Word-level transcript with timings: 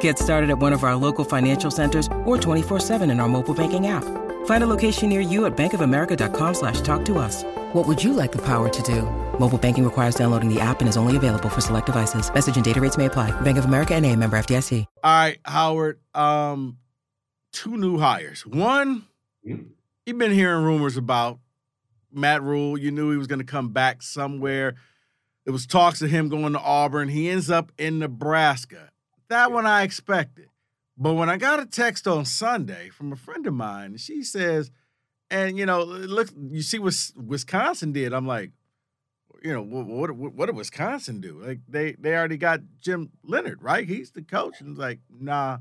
Get 0.00 0.18
started 0.18 0.50
at 0.50 0.58
one 0.58 0.72
of 0.72 0.84
our 0.84 0.96
local 0.96 1.24
financial 1.24 1.70
centers 1.70 2.06
or 2.26 2.36
24-7 2.36 3.10
in 3.10 3.20
our 3.20 3.28
mobile 3.28 3.54
banking 3.54 3.86
app. 3.86 4.04
Find 4.46 4.64
a 4.64 4.66
location 4.66 5.08
near 5.08 5.20
you 5.20 5.46
at 5.46 5.56
bankofamerica.com 5.56 6.54
slash 6.54 6.80
talk 6.82 7.04
to 7.06 7.18
us. 7.18 7.44
What 7.74 7.86
would 7.86 8.02
you 8.02 8.12
like 8.12 8.32
the 8.32 8.42
power 8.42 8.68
to 8.68 8.82
do? 8.82 9.02
Mobile 9.38 9.58
banking 9.58 9.84
requires 9.84 10.14
downloading 10.14 10.52
the 10.52 10.60
app 10.60 10.80
and 10.80 10.88
is 10.88 10.96
only 10.96 11.16
available 11.16 11.48
for 11.48 11.60
select 11.60 11.86
devices. 11.86 12.32
Message 12.32 12.56
and 12.56 12.64
data 12.64 12.80
rates 12.80 12.96
may 12.98 13.06
apply. 13.06 13.30
Bank 13.42 13.58
of 13.58 13.64
America 13.66 13.94
and 13.94 14.04
a 14.04 14.14
member 14.14 14.38
FDIC. 14.38 14.84
All 15.02 15.10
right, 15.10 15.38
Howard. 15.44 16.00
Um, 16.14 16.78
two 17.52 17.76
new 17.76 17.98
hires. 17.98 18.46
One, 18.46 19.04
you've 19.42 20.18
been 20.18 20.32
hearing 20.32 20.64
rumors 20.64 20.96
about 20.96 21.40
Matt 22.12 22.42
Rhule. 22.42 22.78
You 22.78 22.90
knew 22.90 23.10
he 23.10 23.18
was 23.18 23.26
going 23.26 23.40
to 23.40 23.44
come 23.44 23.70
back 23.70 24.02
somewhere. 24.02 24.76
It 25.44 25.50
was 25.50 25.66
talks 25.66 26.02
of 26.02 26.10
him 26.10 26.28
going 26.28 26.54
to 26.54 26.60
Auburn. 26.60 27.08
He 27.08 27.28
ends 27.28 27.50
up 27.50 27.72
in 27.78 27.98
Nebraska. 27.98 28.90
That 29.28 29.52
one 29.52 29.66
I 29.66 29.82
expected. 29.82 30.48
But 30.96 31.14
when 31.14 31.28
I 31.28 31.36
got 31.36 31.60
a 31.60 31.66
text 31.66 32.08
on 32.08 32.24
Sunday 32.24 32.88
from 32.88 33.12
a 33.12 33.16
friend 33.16 33.46
of 33.46 33.54
mine, 33.54 33.96
she 33.98 34.22
says, 34.22 34.70
and 35.30 35.58
you 35.58 35.66
know, 35.66 35.84
look, 35.84 36.30
you 36.50 36.62
see 36.62 36.78
what 36.78 36.94
Wisconsin 37.14 37.92
did. 37.92 38.12
I'm 38.12 38.26
like, 38.26 38.50
you 39.42 39.52
know, 39.52 39.62
what 39.62 40.10
what, 40.12 40.34
what 40.34 40.46
did 40.46 40.56
Wisconsin 40.56 41.20
do? 41.20 41.40
Like 41.40 41.60
they 41.68 41.92
they 41.92 42.16
already 42.16 42.38
got 42.38 42.60
Jim 42.80 43.10
Leonhard, 43.22 43.62
right? 43.62 43.86
He's 43.86 44.10
the 44.10 44.22
coach, 44.22 44.60
and 44.60 44.70
it's 44.70 44.78
like, 44.78 45.00
nah, 45.08 45.58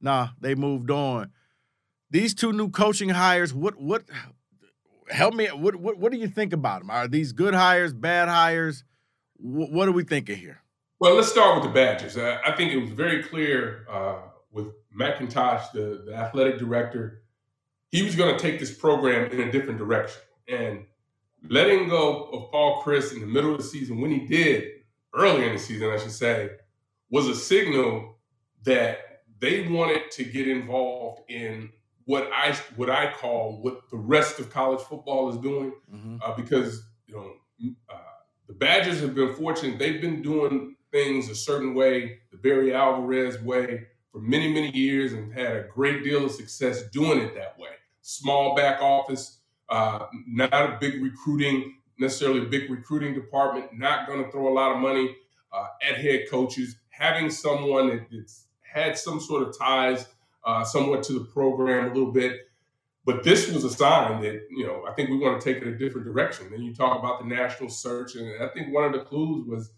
nah, 0.00 0.28
they 0.40 0.54
moved 0.54 0.90
on. 0.90 1.32
These 2.10 2.34
two 2.34 2.52
new 2.52 2.70
coaching 2.70 3.08
hires, 3.08 3.52
what 3.52 3.80
what 3.80 4.04
help 5.08 5.34
me? 5.34 5.46
What 5.46 5.76
what 5.76 5.98
what 5.98 6.12
do 6.12 6.18
you 6.18 6.28
think 6.28 6.52
about 6.52 6.82
them? 6.82 6.90
Are 6.90 7.08
these 7.08 7.32
good 7.32 7.54
hires, 7.54 7.92
bad 7.92 8.28
hires? 8.28 8.84
What, 9.38 9.72
what 9.72 9.88
are 9.88 9.92
we 9.92 10.04
thinking 10.04 10.36
here? 10.36 10.62
Well, 10.98 11.14
let's 11.14 11.28
start 11.28 11.56
with 11.56 11.64
the 11.64 11.74
Badgers. 11.74 12.16
I, 12.16 12.40
I 12.46 12.56
think 12.56 12.72
it 12.72 12.78
was 12.78 12.88
very 12.88 13.22
clear 13.22 13.86
uh, 13.90 14.16
with 14.50 14.68
McIntosh, 14.98 15.72
the, 15.72 16.04
the 16.06 16.14
athletic 16.14 16.58
director, 16.58 17.22
he 17.90 18.02
was 18.02 18.16
going 18.16 18.34
to 18.34 18.40
take 18.40 18.58
this 18.58 18.72
program 18.72 19.30
in 19.30 19.40
a 19.40 19.52
different 19.52 19.78
direction. 19.78 20.22
And 20.48 20.86
letting 21.50 21.88
go 21.88 22.24
of 22.24 22.50
Paul 22.50 22.82
Chryst 22.82 23.12
in 23.12 23.20
the 23.20 23.26
middle 23.26 23.52
of 23.52 23.58
the 23.58 23.64
season, 23.64 24.00
when 24.00 24.10
he 24.10 24.20
did, 24.20 24.70
early 25.14 25.46
in 25.46 25.52
the 25.52 25.58
season, 25.58 25.90
I 25.90 25.98
should 25.98 26.12
say, 26.12 26.50
was 27.10 27.28
a 27.28 27.34
signal 27.34 28.16
that 28.64 29.22
they 29.38 29.68
wanted 29.68 30.10
to 30.12 30.24
get 30.24 30.48
involved 30.48 31.20
in 31.28 31.70
what 32.06 32.30
I 32.32 32.56
what 32.76 32.88
I 32.88 33.12
call 33.12 33.60
what 33.62 33.90
the 33.90 33.96
rest 33.96 34.38
of 34.38 34.48
college 34.48 34.80
football 34.80 35.28
is 35.28 35.36
doing, 35.38 35.72
mm-hmm. 35.92 36.16
uh, 36.24 36.34
because 36.36 36.84
you 37.06 37.14
know 37.14 37.32
uh, 37.90 37.98
the 38.46 38.54
Badgers 38.54 39.00
have 39.00 39.14
been 39.14 39.34
fortunate; 39.34 39.78
they've 39.78 40.00
been 40.00 40.22
doing 40.22 40.76
things 40.96 41.28
a 41.28 41.34
certain 41.34 41.74
way, 41.74 42.20
the 42.30 42.38
Barry 42.38 42.74
Alvarez 42.74 43.40
way, 43.42 43.86
for 44.10 44.20
many, 44.20 44.50
many 44.50 44.74
years 44.74 45.12
and 45.12 45.30
had 45.30 45.56
a 45.56 45.64
great 45.68 46.02
deal 46.02 46.24
of 46.24 46.30
success 46.30 46.84
doing 46.90 47.18
it 47.18 47.34
that 47.34 47.58
way. 47.58 47.68
Small 48.00 48.54
back 48.56 48.80
office, 48.80 49.40
uh, 49.68 50.06
not 50.26 50.54
a 50.54 50.78
big 50.80 51.02
recruiting, 51.02 51.74
necessarily 51.98 52.40
a 52.40 52.48
big 52.48 52.70
recruiting 52.70 53.12
department, 53.12 53.66
not 53.74 54.06
going 54.06 54.24
to 54.24 54.30
throw 54.30 54.48
a 54.48 54.54
lot 54.54 54.72
of 54.72 54.78
money 54.78 55.14
uh, 55.52 55.66
at 55.86 55.96
head 55.98 56.30
coaches, 56.30 56.76
having 56.88 57.28
someone 57.28 57.88
that, 57.88 58.06
that's 58.10 58.46
had 58.62 58.96
some 58.96 59.20
sort 59.20 59.46
of 59.46 59.58
ties 59.58 60.06
uh, 60.46 60.64
somewhat 60.64 61.02
to 61.02 61.12
the 61.12 61.24
program 61.26 61.90
a 61.90 61.94
little 61.94 62.12
bit. 62.12 62.48
But 63.04 63.22
this 63.22 63.52
was 63.52 63.64
a 63.64 63.70
sign 63.70 64.22
that, 64.22 64.46
you 64.50 64.66
know, 64.66 64.84
I 64.88 64.92
think 64.94 65.10
we 65.10 65.18
want 65.18 65.40
to 65.40 65.52
take 65.52 65.62
it 65.62 65.68
a 65.68 65.76
different 65.76 66.06
direction. 66.06 66.48
Then 66.50 66.62
you 66.62 66.74
talk 66.74 66.98
about 66.98 67.20
the 67.20 67.26
national 67.26 67.68
search, 67.68 68.16
and 68.16 68.42
I 68.42 68.48
think 68.48 68.72
one 68.72 68.84
of 68.84 68.92
the 68.92 69.00
clues 69.00 69.46
was 69.46 69.70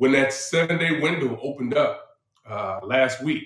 when 0.00 0.12
that 0.12 0.32
seven 0.32 0.78
day 0.78 0.98
window 0.98 1.38
opened 1.42 1.76
up 1.76 2.16
uh, 2.48 2.80
last 2.82 3.22
week 3.22 3.42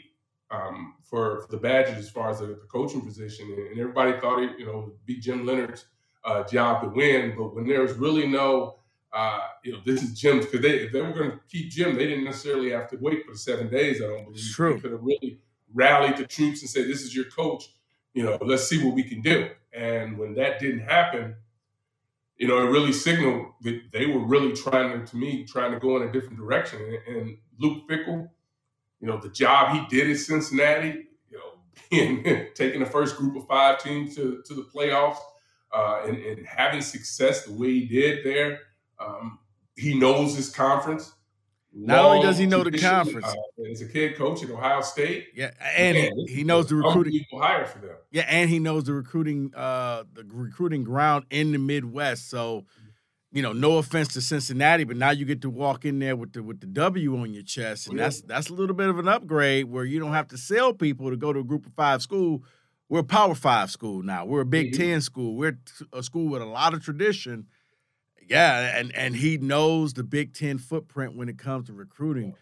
um, 0.52 0.94
for, 1.02 1.40
for, 1.40 1.48
the 1.50 1.56
Badgers 1.56 1.98
as 1.98 2.08
far 2.08 2.30
as 2.30 2.38
the, 2.38 2.46
the, 2.46 2.68
coaching 2.70 3.00
position, 3.00 3.52
and 3.52 3.76
everybody 3.76 4.12
thought 4.20 4.40
it, 4.40 4.56
you 4.56 4.64
know, 4.64 4.84
would 4.86 5.04
be 5.04 5.18
Jim 5.18 5.44
Leonhard's 5.44 5.86
uh, 6.24 6.44
job 6.44 6.82
to 6.82 6.90
win. 6.90 7.34
But 7.36 7.56
when 7.56 7.66
there 7.66 7.80
was 7.82 7.94
really 7.94 8.28
no, 8.28 8.76
uh, 9.12 9.40
you 9.64 9.72
know, 9.72 9.80
this 9.84 10.04
is 10.04 10.16
Jim's 10.16 10.44
because 10.44 10.60
they 10.60 10.78
if 10.78 10.92
they 10.92 11.02
were 11.02 11.12
going 11.12 11.32
to 11.32 11.40
keep 11.50 11.70
Jim, 11.70 11.96
they 11.96 12.06
didn't 12.06 12.24
necessarily 12.24 12.70
have 12.70 12.88
to 12.90 12.98
wait 13.00 13.26
for 13.26 13.32
the 13.32 13.38
seven 13.38 13.68
days. 13.68 14.00
I 14.00 14.06
don't 14.06 14.24
believe. 14.24 14.52
True. 14.52 14.74
They 14.74 14.80
could 14.80 14.92
have 14.92 15.02
really 15.02 15.40
rallied 15.74 16.18
the 16.18 16.24
troops 16.24 16.60
and 16.60 16.70
said, 16.70 16.86
"This 16.86 17.02
is 17.02 17.16
your 17.16 17.24
coach. 17.24 17.64
You 18.12 18.22
know, 18.22 18.38
let's 18.40 18.68
see 18.68 18.84
what 18.84 18.94
we 18.94 19.02
can 19.02 19.22
do." 19.22 19.48
And 19.72 20.16
when 20.16 20.34
that 20.34 20.60
didn't 20.60 20.86
happen, 20.86 21.34
you 22.36 22.48
know, 22.48 22.58
it 22.58 22.70
really 22.70 22.92
signaled 22.92 23.46
that 23.62 23.80
they 23.92 24.06
were 24.06 24.24
really 24.24 24.52
trying 24.52 24.98
to, 24.98 25.06
to 25.06 25.16
me, 25.16 25.44
trying 25.44 25.72
to 25.72 25.78
go 25.78 25.96
in 25.96 26.08
a 26.08 26.12
different 26.12 26.36
direction. 26.36 26.80
And, 27.06 27.16
and 27.16 27.38
Luke 27.58 27.88
Fickell, 27.88 28.28
you 29.00 29.06
know, 29.06 29.18
the 29.18 29.28
job 29.28 29.72
he 29.74 29.96
did 29.96 30.10
at 30.10 30.16
Cincinnati, 30.16 31.06
you 31.30 31.38
know, 31.38 31.58
being, 31.90 32.46
taking 32.54 32.80
the 32.80 32.86
first 32.86 33.16
group 33.16 33.36
of 33.36 33.46
five 33.46 33.82
teams 33.82 34.16
to, 34.16 34.42
to 34.46 34.54
the 34.54 34.62
playoffs 34.62 35.18
uh, 35.72 36.02
and, 36.06 36.16
and, 36.16 36.46
having 36.46 36.80
success 36.80 37.44
the 37.44 37.52
way 37.52 37.72
he 37.80 37.86
did 37.86 38.24
there. 38.24 38.60
Um, 38.98 39.38
he 39.76 39.98
knows 39.98 40.36
his 40.36 40.50
conference. 40.50 41.12
Not 41.76 42.04
only 42.04 42.22
does 42.22 42.38
he 42.38 42.46
know 42.46 42.62
the 42.62 42.78
conference, 42.78 43.26
uh, 43.26 43.70
as 43.70 43.80
a 43.80 43.86
kid 43.86 44.16
coach 44.16 44.44
at 44.44 44.50
Ohio 44.50 44.80
State, 44.80 45.28
yeah, 45.34 45.50
and 45.76 45.96
he, 45.96 46.26
he 46.32 46.44
knows 46.44 46.68
the 46.68 46.76
recruiting 46.76 47.24
hire 47.32 47.66
for 47.66 47.80
them. 47.80 47.96
Yeah, 48.12 48.26
and 48.28 48.48
he 48.48 48.60
knows 48.60 48.84
the 48.84 48.92
recruiting, 48.92 49.52
uh, 49.56 50.04
the 50.12 50.24
recruiting 50.28 50.84
ground 50.84 51.24
in 51.30 51.50
the 51.50 51.58
Midwest. 51.58 52.30
So, 52.30 52.64
you 53.32 53.42
know, 53.42 53.52
no 53.52 53.78
offense 53.78 54.08
to 54.14 54.20
Cincinnati, 54.20 54.84
but 54.84 54.96
now 54.96 55.10
you 55.10 55.24
get 55.24 55.42
to 55.42 55.50
walk 55.50 55.84
in 55.84 55.98
there 55.98 56.14
with 56.14 56.32
the 56.32 56.44
with 56.44 56.60
the 56.60 56.68
W 56.68 57.18
on 57.18 57.34
your 57.34 57.42
chest, 57.42 57.88
and 57.88 57.98
yeah. 57.98 58.04
that's 58.04 58.20
that's 58.22 58.50
a 58.50 58.54
little 58.54 58.76
bit 58.76 58.88
of 58.88 59.00
an 59.00 59.08
upgrade 59.08 59.64
where 59.64 59.84
you 59.84 59.98
don't 59.98 60.12
have 60.12 60.28
to 60.28 60.38
sell 60.38 60.72
people 60.72 61.10
to 61.10 61.16
go 61.16 61.32
to 61.32 61.40
a 61.40 61.44
Group 61.44 61.66
of 61.66 61.72
Five 61.74 62.02
school. 62.02 62.44
We're 62.88 63.00
a 63.00 63.04
Power 63.04 63.34
Five 63.34 63.72
school 63.72 64.02
now. 64.04 64.24
We're 64.26 64.42
a 64.42 64.46
Big 64.46 64.72
mm-hmm. 64.72 64.80
Ten 64.80 65.00
school. 65.00 65.34
We're 65.34 65.58
a 65.92 66.04
school 66.04 66.28
with 66.28 66.42
a 66.42 66.46
lot 66.46 66.72
of 66.72 66.84
tradition 66.84 67.48
yeah, 68.28 68.78
and 68.78 68.94
and 68.94 69.16
he 69.16 69.38
knows 69.38 69.94
the 69.94 70.04
Big 70.04 70.34
Ten 70.34 70.58
footprint 70.58 71.16
when 71.16 71.28
it 71.28 71.38
comes 71.38 71.66
to 71.66 71.72
recruiting. 71.72 72.34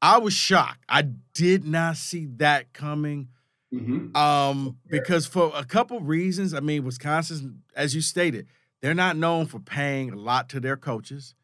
I 0.00 0.18
was 0.18 0.32
shocked. 0.32 0.84
I 0.88 1.02
did 1.34 1.64
not 1.64 1.96
see 1.96 2.26
that 2.36 2.72
coming. 2.72 3.28
Mm-hmm. 3.74 4.16
Um, 4.16 4.78
because 4.88 5.26
for 5.26 5.52
a 5.54 5.64
couple 5.64 6.00
reasons, 6.00 6.54
I 6.54 6.60
mean, 6.60 6.84
Wisconsin, 6.84 7.62
as 7.76 7.94
you 7.94 8.00
stated, 8.00 8.46
they're 8.80 8.94
not 8.94 9.16
known 9.16 9.46
for 9.46 9.58
paying 9.58 10.12
a 10.12 10.16
lot 10.16 10.48
to 10.50 10.60
their 10.60 10.76
coaches. 10.76 11.34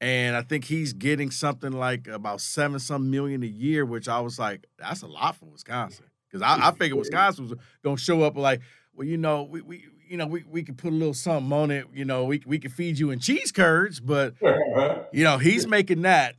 And 0.00 0.36
I 0.36 0.42
think 0.42 0.64
he's 0.64 0.92
getting 0.92 1.30
something 1.30 1.72
like 1.72 2.06
about 2.06 2.40
seven 2.40 2.78
some 2.78 3.10
million 3.10 3.42
a 3.42 3.46
year, 3.46 3.84
which 3.86 4.08
I 4.08 4.20
was 4.20 4.38
like, 4.38 4.66
that's 4.78 5.02
a 5.02 5.06
lot 5.06 5.36
for 5.36 5.46
Wisconsin. 5.46 6.06
Because 6.28 6.42
I, 6.42 6.68
I 6.68 6.72
figured 6.72 6.98
Wisconsin 6.98 7.48
was 7.48 7.58
gonna 7.82 7.96
show 7.96 8.22
up 8.22 8.36
like, 8.36 8.60
well, 8.94 9.06
you 9.06 9.16
know, 9.16 9.42
we, 9.42 9.62
we 9.62 9.84
you 10.08 10.16
know, 10.16 10.26
we, 10.26 10.44
we 10.48 10.62
could 10.62 10.78
put 10.78 10.92
a 10.92 10.96
little 10.96 11.14
something 11.14 11.52
on 11.52 11.70
it. 11.70 11.86
You 11.92 12.04
know, 12.04 12.24
we 12.24 12.42
we 12.46 12.58
could 12.58 12.72
feed 12.72 12.98
you 12.98 13.10
in 13.10 13.18
cheese 13.18 13.52
curds, 13.52 14.00
but 14.00 14.34
you 15.12 15.24
know, 15.24 15.38
he's 15.38 15.66
making 15.66 16.02
that. 16.02 16.36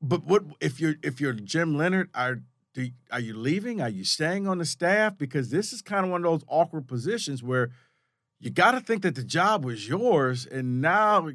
But 0.00 0.24
what 0.24 0.42
if 0.60 0.80
you're 0.80 0.96
if 1.02 1.20
you're 1.20 1.32
Jim 1.32 1.76
Leonard? 1.76 2.10
Are 2.14 2.40
do, 2.74 2.90
are 3.10 3.20
you 3.20 3.34
leaving? 3.36 3.80
Are 3.80 3.88
you 3.88 4.04
staying 4.04 4.48
on 4.48 4.58
the 4.58 4.64
staff? 4.64 5.16
Because 5.16 5.50
this 5.50 5.72
is 5.72 5.80
kind 5.80 6.04
of 6.04 6.10
one 6.10 6.24
of 6.24 6.30
those 6.30 6.44
awkward 6.48 6.88
positions 6.88 7.42
where 7.42 7.70
you 8.40 8.50
got 8.50 8.72
to 8.72 8.80
think 8.80 9.02
that 9.02 9.14
the 9.14 9.22
job 9.22 9.64
was 9.64 9.88
yours, 9.88 10.44
and 10.46 10.80
now 10.82 11.30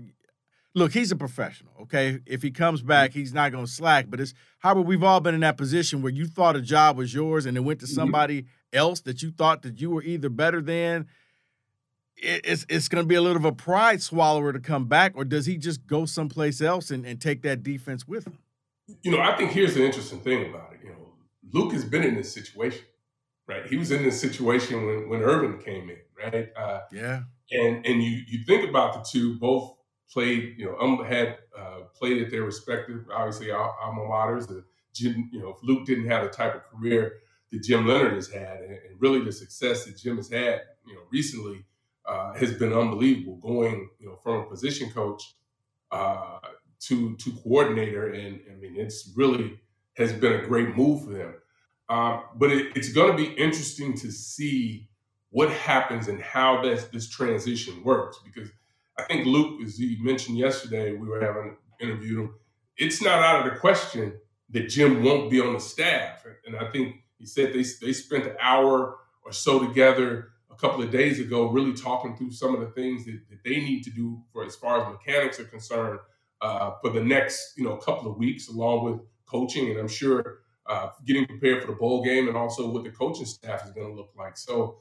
look, 0.75 0.93
he's 0.93 1.11
a 1.11 1.15
professional. 1.15 1.73
Okay, 1.81 2.19
if 2.25 2.41
he 2.41 2.51
comes 2.51 2.81
back, 2.81 3.13
he's 3.13 3.33
not 3.33 3.51
going 3.51 3.65
to 3.65 3.71
slack. 3.71 4.05
But 4.09 4.19
it's 4.19 4.33
Howard. 4.59 4.85
We've 4.85 5.03
all 5.03 5.19
been 5.19 5.35
in 5.35 5.41
that 5.41 5.57
position 5.57 6.01
where 6.01 6.11
you 6.11 6.25
thought 6.25 6.55
a 6.55 6.61
job 6.61 6.97
was 6.97 7.13
yours, 7.13 7.45
and 7.45 7.55
it 7.57 7.61
went 7.61 7.79
to 7.79 7.85
mm-hmm. 7.85 7.95
Else 8.73 9.01
that 9.01 9.21
you 9.21 9.31
thought 9.31 9.61
that 9.63 9.79
you 9.81 9.89
were 9.89 10.03
either 10.03 10.29
better 10.29 10.61
than 10.61 11.07
it's 12.21 12.65
it's 12.69 12.87
going 12.87 13.03
to 13.03 13.07
be 13.07 13.15
a 13.15 13.21
little 13.21 13.37
of 13.37 13.45
a 13.45 13.51
pride 13.51 14.01
swallower 14.01 14.51
to 14.53 14.59
come 14.59 14.85
back, 14.85 15.13
or 15.15 15.23
does 15.23 15.45
he 15.45 15.57
just 15.57 15.85
go 15.87 16.05
someplace 16.05 16.61
else 16.61 16.91
and, 16.91 17.05
and 17.05 17.21
take 17.21 17.41
that 17.43 17.63
defense 17.63 18.07
with 18.07 18.27
him? 18.27 18.37
You 19.03 19.11
know, 19.11 19.19
I 19.19 19.35
think 19.35 19.51
here's 19.51 19.75
the 19.75 19.85
interesting 19.85 20.19
thing 20.19 20.49
about 20.49 20.73
it. 20.73 20.79
You 20.83 20.89
know, 20.89 21.13
Luke 21.51 21.73
has 21.73 21.85
been 21.85 22.03
in 22.03 22.15
this 22.15 22.33
situation, 22.33 22.83
right? 23.47 23.65
He 23.65 23.77
was 23.77 23.91
in 23.91 24.03
this 24.03 24.19
situation 24.19 24.85
when 24.85 25.09
when 25.09 25.21
Urban 25.21 25.59
came 25.59 25.89
in, 25.89 25.97
right? 26.21 26.49
Uh, 26.57 26.81
yeah. 26.91 27.21
And 27.51 27.85
and 27.85 28.03
you 28.03 28.21
you 28.27 28.43
think 28.45 28.67
about 28.67 28.93
the 28.93 29.09
two, 29.09 29.39
both 29.39 29.75
played, 30.11 30.55
you 30.57 30.65
know, 30.65 30.77
um, 30.79 31.05
had 31.05 31.37
uh, 31.57 31.81
played 31.95 32.21
at 32.21 32.31
their 32.31 32.43
respective, 32.43 33.05
obviously, 33.13 33.51
alma 33.51 34.01
maters. 34.01 34.47
The 34.47 34.63
you 34.95 35.39
know, 35.39 35.49
if 35.49 35.63
Luke 35.63 35.85
didn't 35.85 36.07
have 36.07 36.23
the 36.23 36.29
type 36.29 36.55
of 36.55 36.63
career 36.63 37.19
that 37.51 37.63
Jim 37.63 37.87
Leonhard 37.87 38.13
has 38.13 38.29
had, 38.29 38.59
and, 38.61 38.71
and 38.71 38.99
really 38.99 39.23
the 39.23 39.31
success 39.31 39.85
that 39.85 39.97
Jim 39.97 40.17
has 40.17 40.29
had, 40.29 40.61
you 40.85 40.93
know, 40.93 41.01
recently 41.11 41.65
uh, 42.07 42.33
has 42.33 42.53
been 42.53 42.73
unbelievable. 42.73 43.37
Going, 43.37 43.89
you 43.99 44.07
know, 44.07 44.19
from 44.23 44.41
a 44.41 44.45
position 44.45 44.89
coach 44.91 45.23
uh, 45.91 46.39
to 46.81 47.15
to 47.15 47.31
coordinator, 47.43 48.11
and 48.11 48.39
I 48.51 48.55
mean, 48.55 48.75
it's 48.77 49.11
really 49.15 49.59
has 49.97 50.13
been 50.13 50.33
a 50.33 50.47
great 50.47 50.75
move 50.75 51.05
for 51.05 51.11
them. 51.11 51.35
Um, 51.89 52.23
but 52.35 52.51
it, 52.51 52.77
it's 52.77 52.93
going 52.93 53.11
to 53.11 53.17
be 53.17 53.33
interesting 53.33 53.95
to 53.97 54.11
see 54.11 54.87
what 55.31 55.49
happens 55.49 56.07
and 56.07 56.21
how 56.21 56.61
this 56.61 56.85
this 56.85 57.09
transition 57.09 57.83
works 57.83 58.19
because 58.23 58.49
I 58.97 59.03
think 59.03 59.25
Luke, 59.25 59.61
as 59.63 59.77
he 59.77 59.97
mentioned 60.01 60.37
yesterday, 60.37 60.93
we 60.93 61.07
were 61.07 61.21
having 61.21 61.55
interviewed 61.79 62.19
him. 62.19 62.35
It's 62.77 63.01
not 63.01 63.19
out 63.19 63.45
of 63.45 63.53
the 63.53 63.59
question 63.59 64.13
that 64.49 64.67
Jim 64.67 65.03
won't 65.03 65.31
be 65.31 65.39
on 65.39 65.53
the 65.53 65.59
staff, 65.59 66.25
and 66.45 66.55
I 66.55 66.69
think 66.71 66.97
he 67.19 67.25
said 67.25 67.53
they 67.53 67.63
they 67.81 67.93
spent 67.93 68.25
an 68.25 68.35
hour 68.41 68.97
or 69.23 69.31
so 69.31 69.59
together 69.59 70.29
a 70.49 70.55
couple 70.55 70.81
of 70.81 70.91
days 70.91 71.19
ago, 71.19 71.49
really 71.49 71.73
talking 71.73 72.15
through 72.15 72.31
some 72.31 72.55
of 72.55 72.61
the 72.61 72.67
things 72.67 73.05
that, 73.05 73.19
that 73.29 73.43
they 73.43 73.57
need 73.57 73.83
to 73.83 73.91
do 73.91 74.21
for 74.33 74.43
as 74.45 74.55
far 74.55 74.81
as 74.81 74.91
mechanics 74.91 75.39
are 75.39 75.45
concerned 75.45 75.99
uh, 76.41 76.71
for 76.81 76.89
the 76.89 77.03
next 77.03 77.57
you 77.57 77.63
know 77.63 77.75
couple 77.77 78.09
of 78.09 78.17
weeks, 78.17 78.47
along 78.47 78.85
with 78.85 79.01
coaching, 79.25 79.69
and 79.69 79.79
I'm 79.79 79.87
sure 79.87 80.39
uh, 80.65 80.89
getting 81.05 81.25
prepared 81.25 81.61
for 81.61 81.67
the 81.67 81.77
bowl 81.77 82.03
game, 82.03 82.27
and 82.27 82.37
also 82.37 82.69
what 82.69 82.83
the 82.83 82.91
coaching 82.91 83.25
staff 83.25 83.65
is 83.65 83.71
going 83.71 83.87
to 83.87 83.93
look 83.93 84.11
like. 84.17 84.37
So 84.37 84.79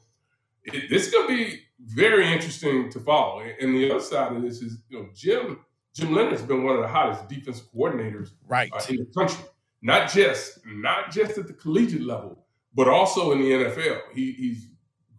it, 0.65 0.89
this 0.91 1.07
is 1.07 1.13
going 1.13 1.29
to 1.29 1.35
be 1.35 1.61
very 1.81 2.33
interesting 2.33 2.91
to 2.91 3.01
follow. 3.01 3.43
And 3.61 3.75
the 3.75 3.91
other 3.91 4.01
side 4.01 4.35
of 4.35 4.43
this 4.43 4.61
is, 4.63 4.79
you 4.89 5.01
know, 5.01 5.09
Jim 5.15 5.59
Jim 5.95 6.15
Leonhard's 6.15 6.43
been 6.43 6.63
one 6.63 6.77
of 6.77 6.83
the 6.83 6.89
hottest 6.89 7.29
defense 7.29 7.63
coordinators 7.75 8.31
right. 8.47 8.71
Uh, 8.73 8.81
in 8.89 8.97
the 8.97 9.07
country. 9.17 9.45
Not 9.81 10.11
just 10.11 10.59
not 10.67 11.13
just 11.13 11.39
at 11.39 11.47
the 11.47 11.53
collegiate 11.53 12.03
level, 12.03 12.45
but 12.75 12.89
also 12.89 13.33
in 13.33 13.41
the 13.41 13.51
NFL. 13.51 14.01
He, 14.13 14.33
he's 14.33 14.69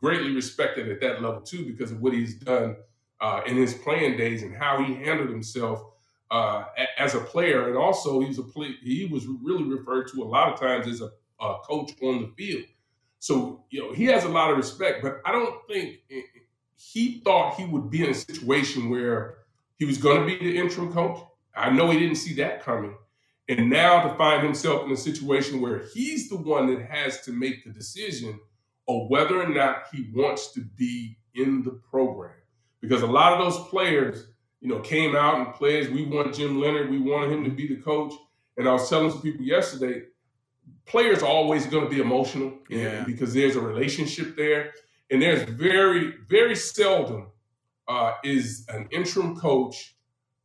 greatly 0.01 0.33
respected 0.33 0.89
at 0.89 1.01
that 1.01 1.21
level 1.21 1.41
too 1.41 1.65
because 1.65 1.91
of 1.91 2.01
what 2.01 2.13
he's 2.13 2.35
done 2.35 2.75
uh, 3.21 3.41
in 3.45 3.57
his 3.57 3.73
playing 3.73 4.17
days 4.17 4.43
and 4.43 4.55
how 4.55 4.83
he 4.83 4.95
handled 4.95 5.29
himself 5.29 5.81
uh, 6.31 6.65
as 6.97 7.15
a 7.15 7.19
player. 7.19 7.67
And 7.67 7.77
also, 7.77 8.19
he's 8.21 8.39
a 8.39 8.43
play, 8.43 8.75
he 8.81 9.05
was 9.05 9.25
really 9.27 9.63
referred 9.63 10.07
to 10.09 10.23
a 10.23 10.25
lot 10.25 10.53
of 10.53 10.59
times 10.59 10.87
as 10.87 11.01
a, 11.01 11.09
a 11.43 11.57
coach 11.63 11.91
on 12.01 12.21
the 12.21 12.31
field. 12.37 12.65
So, 13.19 13.65
you 13.69 13.81
know, 13.81 13.93
he 13.93 14.05
has 14.05 14.23
a 14.23 14.29
lot 14.29 14.51
of 14.51 14.57
respect, 14.57 15.01
but 15.01 15.21
I 15.25 15.31
don't 15.33 15.55
think 15.67 15.97
he 16.77 17.19
thought 17.19 17.55
he 17.55 17.65
would 17.65 17.89
be 17.89 18.03
in 18.05 18.11
a 18.11 18.13
situation 18.13 18.89
where 18.89 19.39
he 19.77 19.85
was 19.85 19.97
going 19.97 20.21
to 20.21 20.25
be 20.25 20.37
the 20.37 20.57
interim 20.57 20.93
coach. 20.93 21.19
I 21.53 21.69
know 21.69 21.89
he 21.89 21.99
didn't 21.99 22.15
see 22.15 22.33
that 22.35 22.63
coming. 22.63 22.95
And 23.49 23.67
now 23.67 24.07
to 24.07 24.15
find 24.15 24.43
himself 24.43 24.85
in 24.85 24.91
a 24.91 24.97
situation 24.97 25.59
where 25.59 25.83
he's 25.91 26.29
the 26.29 26.37
one 26.37 26.67
that 26.67 26.85
has 26.85 27.21
to 27.21 27.31
make 27.31 27.65
the 27.65 27.71
decision 27.71 28.39
of 28.87 29.09
whether 29.09 29.41
or 29.41 29.49
not 29.49 29.85
he 29.91 30.11
wants 30.13 30.53
to 30.53 30.61
be 30.61 31.17
in 31.33 31.63
the 31.63 31.71
program. 31.71 32.35
Because 32.79 33.01
a 33.01 33.07
lot 33.07 33.33
of 33.33 33.39
those 33.39 33.67
players, 33.69 34.27
you 34.61 34.69
know, 34.69 34.79
came 34.81 35.15
out 35.15 35.35
and 35.35 35.55
players, 35.55 35.89
we 35.89 36.05
want 36.05 36.35
Jim 36.35 36.61
Leonhard, 36.61 36.91
we 36.91 36.99
wanted 36.99 37.31
him 37.31 37.43
to 37.43 37.49
be 37.49 37.67
the 37.67 37.81
coach. 37.81 38.13
And 38.55 38.69
I 38.69 38.73
was 38.73 38.87
telling 38.87 39.09
some 39.09 39.21
people 39.21 39.43
yesterday, 39.43 40.03
players 40.85 41.23
are 41.23 41.29
always 41.29 41.65
going 41.65 41.85
to 41.85 41.89
be 41.89 42.01
emotional 42.01 42.53
yeah. 42.69 43.03
because 43.03 43.33
there's 43.33 43.55
a 43.55 43.61
relationship 43.61 44.37
there. 44.37 44.73
And 45.09 45.23
there's 45.23 45.41
very, 45.49 46.13
very 46.29 46.55
seldom 46.55 47.31
uh, 47.87 48.13
is 48.23 48.65
an 48.69 48.87
interim 48.91 49.35
coach 49.35 49.95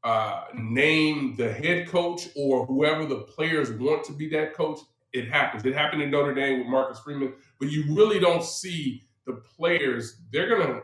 uh, 0.05 0.45
named 0.55 1.37
the 1.37 1.53
head 1.53 1.89
coach 1.89 2.29
or 2.37 2.67
whoever 2.67 3.07
the 3.07 3.21
players 3.21 3.71
want 3.73 4.05
to 4.05 4.13
be 4.13 4.29
that 4.29 4.55
coach. 4.55 4.79
It 5.13 5.29
happens. 5.29 5.65
It 5.65 5.75
happened 5.75 6.03
in 6.03 6.11
Notre 6.11 6.35
Dame 6.35 6.59
with 6.59 6.69
Marcus 6.69 7.01
Freeman, 7.01 7.33
but 7.59 7.71
you 7.71 7.95
really 7.95 8.21
don't 8.21 8.45
see 8.45 9.05
the 9.27 9.35
players. 9.57 10.21
They're 10.33 10.49
going 10.49 10.67
to 10.67 10.83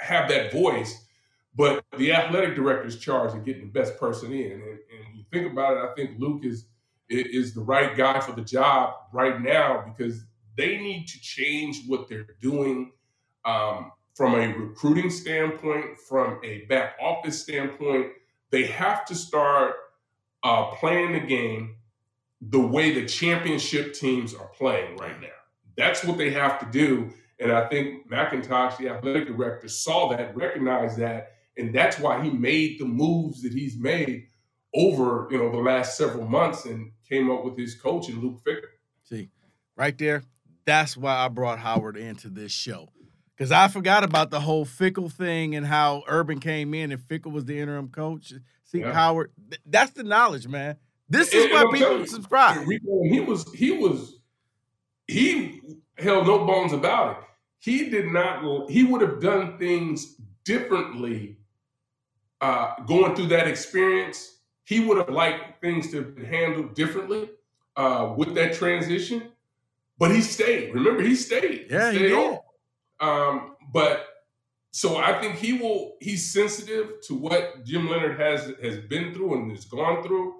have 0.00 0.28
that 0.30 0.52
voice, 0.52 1.06
but 1.54 1.84
the 1.98 2.12
athletic 2.12 2.54
director 2.54 2.86
is 2.86 2.98
charged 2.98 3.36
of 3.36 3.44
getting 3.44 3.62
the 3.62 3.80
best 3.80 3.98
person 3.98 4.32
in. 4.32 4.52
And, 4.52 4.62
and 4.62 5.16
you 5.16 5.24
think 5.32 5.52
about 5.52 5.76
it, 5.76 5.90
I 5.90 5.94
think 5.94 6.18
Luke 6.18 6.44
is 6.44 6.66
is 7.10 7.54
the 7.54 7.62
right 7.62 7.96
guy 7.96 8.20
for 8.20 8.32
the 8.32 8.42
job 8.42 8.94
right 9.12 9.40
now 9.40 9.82
because 9.86 10.24
they 10.56 10.76
need 10.76 11.06
to 11.06 11.20
change 11.20 11.84
what 11.86 12.08
they're 12.08 12.26
doing 12.40 12.92
um, 13.44 13.92
from 14.14 14.34
a 14.34 14.48
recruiting 14.48 15.08
standpoint, 15.08 15.98
from 16.08 16.38
a 16.44 16.66
back 16.66 16.96
office 17.00 17.40
standpoint. 17.40 18.08
They 18.50 18.66
have 18.66 19.04
to 19.06 19.14
start 19.14 19.74
uh, 20.42 20.66
playing 20.76 21.12
the 21.12 21.20
game 21.20 21.76
the 22.40 22.60
way 22.60 22.92
the 22.92 23.06
championship 23.06 23.94
teams 23.94 24.34
are 24.34 24.48
playing 24.48 24.96
right 24.96 25.20
now. 25.20 25.28
That's 25.76 26.04
what 26.04 26.18
they 26.18 26.30
have 26.30 26.58
to 26.60 26.66
do. 26.66 27.10
And 27.40 27.52
I 27.52 27.68
think 27.68 28.10
McIntosh, 28.10 28.78
the 28.78 28.88
athletic 28.88 29.26
director, 29.26 29.68
saw 29.68 30.08
that, 30.10 30.36
recognized 30.36 30.98
that, 30.98 31.32
and 31.56 31.74
that's 31.74 31.98
why 31.98 32.22
he 32.22 32.30
made 32.30 32.78
the 32.78 32.84
moves 32.84 33.42
that 33.42 33.52
he's 33.52 33.76
made 33.78 34.28
over 34.74 35.26
you 35.30 35.38
know 35.38 35.50
the 35.50 35.58
last 35.58 35.96
several 35.96 36.26
months 36.26 36.66
and 36.66 36.92
came 37.08 37.30
up 37.30 37.44
with 37.44 37.56
his 37.56 37.74
coach 37.74 38.08
and 38.08 38.22
Luke 38.22 38.40
Fickell. 38.46 38.68
See, 39.04 39.30
right 39.76 39.96
there, 39.96 40.22
that's 40.64 40.96
why 40.96 41.16
I 41.16 41.28
brought 41.28 41.58
Howard 41.58 41.96
into 41.96 42.28
this 42.28 42.52
show. 42.52 42.88
Because 43.38 43.52
I 43.52 43.68
forgot 43.68 44.02
about 44.02 44.30
the 44.30 44.40
whole 44.40 44.66
Fickell 44.66 45.12
thing 45.12 45.54
and 45.54 45.64
how 45.64 46.02
Urban 46.08 46.40
came 46.40 46.74
in 46.74 46.90
and 46.90 47.00
Fickell 47.00 47.30
was 47.30 47.44
the 47.44 47.60
interim 47.60 47.88
coach. 47.88 48.32
See, 48.64 48.80
yeah. 48.80 48.92
Howard, 48.92 49.30
that's 49.64 49.92
the 49.92 50.02
knowledge, 50.02 50.48
man. 50.48 50.76
This 51.08 51.32
is 51.32 51.44
and, 51.44 51.52
why 51.52 51.60
and 51.62 51.72
people 51.72 52.06
subscribe. 52.06 52.66
He 52.66 53.20
was, 53.20 53.50
he 53.54 53.70
was, 53.70 54.16
he 55.06 55.60
held 55.96 56.26
no 56.26 56.44
bones 56.44 56.72
about 56.72 57.12
it. 57.12 57.24
He 57.60 57.88
did 57.88 58.06
not, 58.06 58.68
he 58.68 58.82
would 58.82 59.00
have 59.02 59.20
done 59.20 59.56
things 59.56 60.16
differently 60.44 61.36
uh, 62.40 62.74
going 62.86 63.14
through 63.14 63.28
that 63.28 63.46
experience 63.46 64.38
he 64.68 64.80
would 64.80 64.98
have 64.98 65.08
liked 65.08 65.62
things 65.62 65.90
to 65.90 65.96
have 65.96 66.14
been 66.14 66.26
handled 66.26 66.74
differently 66.74 67.30
uh, 67.76 68.12
with 68.18 68.34
that 68.34 68.52
transition, 68.52 69.22
but 69.96 70.10
he 70.10 70.20
stayed. 70.20 70.74
Remember, 70.74 71.02
he 71.02 71.14
stayed. 71.14 71.68
Yeah, 71.70 71.90
he, 71.90 71.96
stayed 71.96 72.10
he 72.10 72.14
did. 72.14 72.38
Um, 73.00 73.56
but 73.72 74.06
so 74.70 74.96
I 74.96 75.20
think 75.20 75.36
he 75.36 75.54
will. 75.54 75.96
He's 76.00 76.32
sensitive 76.32 77.00
to 77.06 77.14
what 77.14 77.64
Jim 77.64 77.88
Leonhard 77.88 78.18
has 78.20 78.52
has 78.62 78.78
been 78.78 79.14
through 79.14 79.34
and 79.34 79.50
has 79.50 79.64
gone 79.64 80.02
through, 80.02 80.34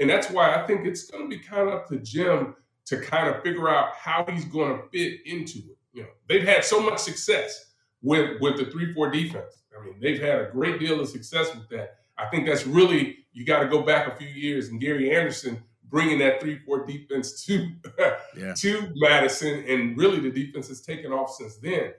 and 0.00 0.08
that's 0.08 0.30
why 0.30 0.54
I 0.54 0.66
think 0.66 0.86
it's 0.86 1.10
going 1.10 1.28
to 1.28 1.36
be 1.36 1.42
kind 1.42 1.68
of 1.68 1.74
up 1.74 1.88
to 1.88 1.98
Jim 1.98 2.54
to 2.86 3.00
kind 3.00 3.28
of 3.28 3.42
figure 3.42 3.68
out 3.68 3.94
how 3.96 4.24
he's 4.28 4.44
going 4.44 4.76
to 4.76 4.88
fit 4.88 5.20
into 5.26 5.58
it. 5.58 5.78
You 5.92 6.02
know, 6.02 6.08
they've 6.28 6.46
had 6.46 6.64
so 6.64 6.80
much 6.80 6.98
success 6.98 7.72
with 8.02 8.40
with 8.40 8.56
the 8.56 8.66
three 8.66 8.92
four 8.94 9.10
defense. 9.10 9.62
I 9.78 9.84
mean, 9.84 9.96
they've 10.00 10.20
had 10.20 10.40
a 10.40 10.50
great 10.50 10.80
deal 10.80 11.00
of 11.00 11.08
success 11.08 11.54
with 11.54 11.68
that. 11.70 11.96
I 12.16 12.26
think 12.26 12.46
that's 12.46 12.66
really 12.66 13.18
you 13.32 13.44
got 13.44 13.60
to 13.60 13.68
go 13.68 13.82
back 13.82 14.06
a 14.06 14.16
few 14.16 14.28
years 14.28 14.68
and 14.68 14.80
Gary 14.80 15.14
Anderson 15.14 15.62
bringing 15.88 16.18
that 16.18 16.40
three 16.40 16.58
four 16.58 16.86
defense 16.86 17.44
to 17.44 17.68
yeah. 18.36 18.54
to 18.54 18.92
Madison, 18.96 19.64
and 19.68 19.96
really 19.96 20.20
the 20.20 20.30
defense 20.30 20.68
has 20.68 20.80
taken 20.80 21.12
off 21.12 21.34
since 21.34 21.56
then. 21.56 21.92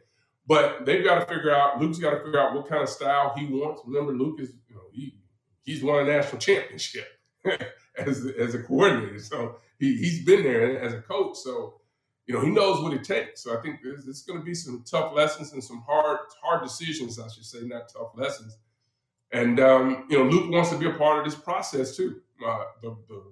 But 0.48 0.86
they've 0.86 1.04
got 1.04 1.20
to 1.20 1.26
figure 1.26 1.54
out. 1.54 1.82
Luke's 1.82 1.98
got 1.98 2.12
to 2.12 2.24
figure 2.24 2.40
out 2.40 2.54
what 2.54 2.68
kind 2.68 2.84
of 2.84 2.90
style 2.90 3.34
he 3.36 3.48
wants. 3.48 3.82
Remember, 3.86 4.14
Luke 4.14 4.40
is 4.40 4.52
you 4.70 4.76
know 4.76 4.82
he 4.92 5.18
he's 5.64 5.84
won 5.84 6.04
a 6.04 6.06
national 6.06 6.40
championship 6.40 7.08
as 7.98 8.26
as 8.40 8.54
a 8.56 8.60
coordinator, 8.64 9.20
so 9.20 9.58
he 9.80 9.98
he's 9.98 10.24
been 10.24 10.44
there 10.44 10.80
as 10.80 10.94
a 10.94 11.02
coach. 11.02 11.38
So 11.38 11.82
you 12.28 12.36
know 12.36 12.42
he 12.42 12.50
knows 12.50 12.82
what 12.82 12.94
it 12.94 13.04
takes. 13.04 13.44
So 13.44 13.58
I 13.58 13.62
think 13.62 13.80
there's, 13.84 14.06
there's 14.06 14.22
going 14.24 14.40
to 14.40 14.46
be 14.46 14.54
some 14.54 14.84
tough 14.90 15.14
lessons 15.16 15.54
and 15.54 15.64
some 15.64 15.84
hard 15.88 16.20
hard 16.44 16.64
decisions. 16.64 17.20
I 17.20 17.28
should 17.28 17.46
say, 17.46 17.62
not 17.62 17.90
tough 17.90 18.12
lessons 18.16 18.58
and 19.32 19.60
um, 19.60 20.06
you 20.10 20.18
know, 20.18 20.30
Luke 20.30 20.52
wants 20.52 20.70
to 20.70 20.78
be 20.78 20.88
a 20.88 20.94
part 20.94 21.20
of 21.20 21.26
this 21.26 21.40
process 21.40 21.96
too, 21.98 22.22
uh, 22.46 22.64
the, 22.82 22.96
the, 23.10 23.24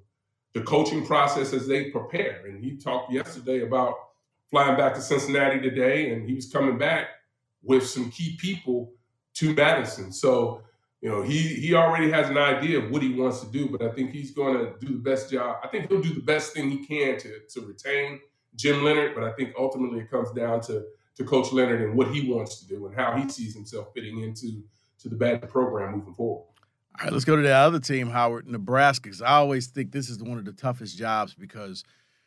the 0.53 0.61
coaching 0.61 1.05
process 1.05 1.53
as 1.53 1.67
they 1.67 1.91
prepare. 1.91 2.45
And 2.45 2.63
he 2.63 2.75
talked 2.75 3.11
yesterday 3.11 3.61
about 3.61 3.95
flying 4.53 4.77
back 4.77 4.93
to 4.93 5.01
Cincinnati 5.01 5.59
today, 5.59 6.11
and 6.11 6.29
he 6.29 6.35
was 6.35 6.45
coming 6.45 6.77
back 6.77 7.07
with 7.63 7.87
some 7.87 8.11
key 8.11 8.37
people 8.39 8.93
to 9.33 9.51
Madison. 9.55 10.11
So 10.11 10.61
you 11.01 11.09
know, 11.09 11.23
he 11.23 11.39
he 11.39 11.73
already 11.73 12.11
has 12.11 12.29
an 12.29 12.37
idea 12.37 12.77
of 12.77 12.91
what 12.91 13.01
he 13.01 13.15
wants 13.15 13.39
to 13.39 13.47
do, 13.47 13.67
but 13.67 13.81
I 13.81 13.89
think 13.89 14.11
he's 14.11 14.29
going 14.29 14.59
to 14.59 14.73
do 14.79 14.93
the 14.93 14.99
best 14.99 15.31
job. 15.31 15.57
I 15.63 15.67
think 15.67 15.89
he'll 15.89 16.03
do 16.03 16.13
the 16.13 16.21
best 16.21 16.53
thing 16.53 16.69
he 16.69 16.85
can 16.85 17.17
to 17.17 17.39
to 17.49 17.61
retain 17.61 18.19
Jim 18.55 18.83
Leonhard, 18.83 19.15
but 19.15 19.23
I 19.23 19.31
think 19.31 19.55
ultimately 19.57 20.01
it 20.01 20.11
comes 20.11 20.31
down 20.33 20.61
to 20.61 20.85
to 21.15 21.23
Coach 21.23 21.51
Leonhard 21.51 21.81
and 21.81 21.97
what 21.97 22.13
he 22.13 22.31
wants 22.31 22.59
to 22.59 22.67
do 22.67 22.85
and 22.85 22.95
how 22.95 23.17
he 23.17 23.27
sees 23.29 23.55
himself 23.55 23.87
fitting 23.95 24.19
into 24.19 24.63
to 24.99 25.09
the 25.09 25.15
Badger 25.15 25.47
program 25.47 25.95
moving 25.95 26.13
forward. 26.13 26.45
All 26.99 27.05
right, 27.05 27.11
let's 27.11 27.25
go 27.25 27.35
to 27.35 27.41
the 27.41 27.51
other 27.51 27.79
team, 27.79 28.07
Howard, 28.07 28.47
Nebraska. 28.47 29.09
Because 29.09 29.23
I 29.23 29.31
always 29.31 29.65
think 29.65 29.91
this 29.91 30.09
is 30.09 30.21
one 30.21 30.37
of 30.37 30.45
the 30.45 30.53
toughest 30.53 30.95
jobs 30.95 31.33
because 31.33 31.83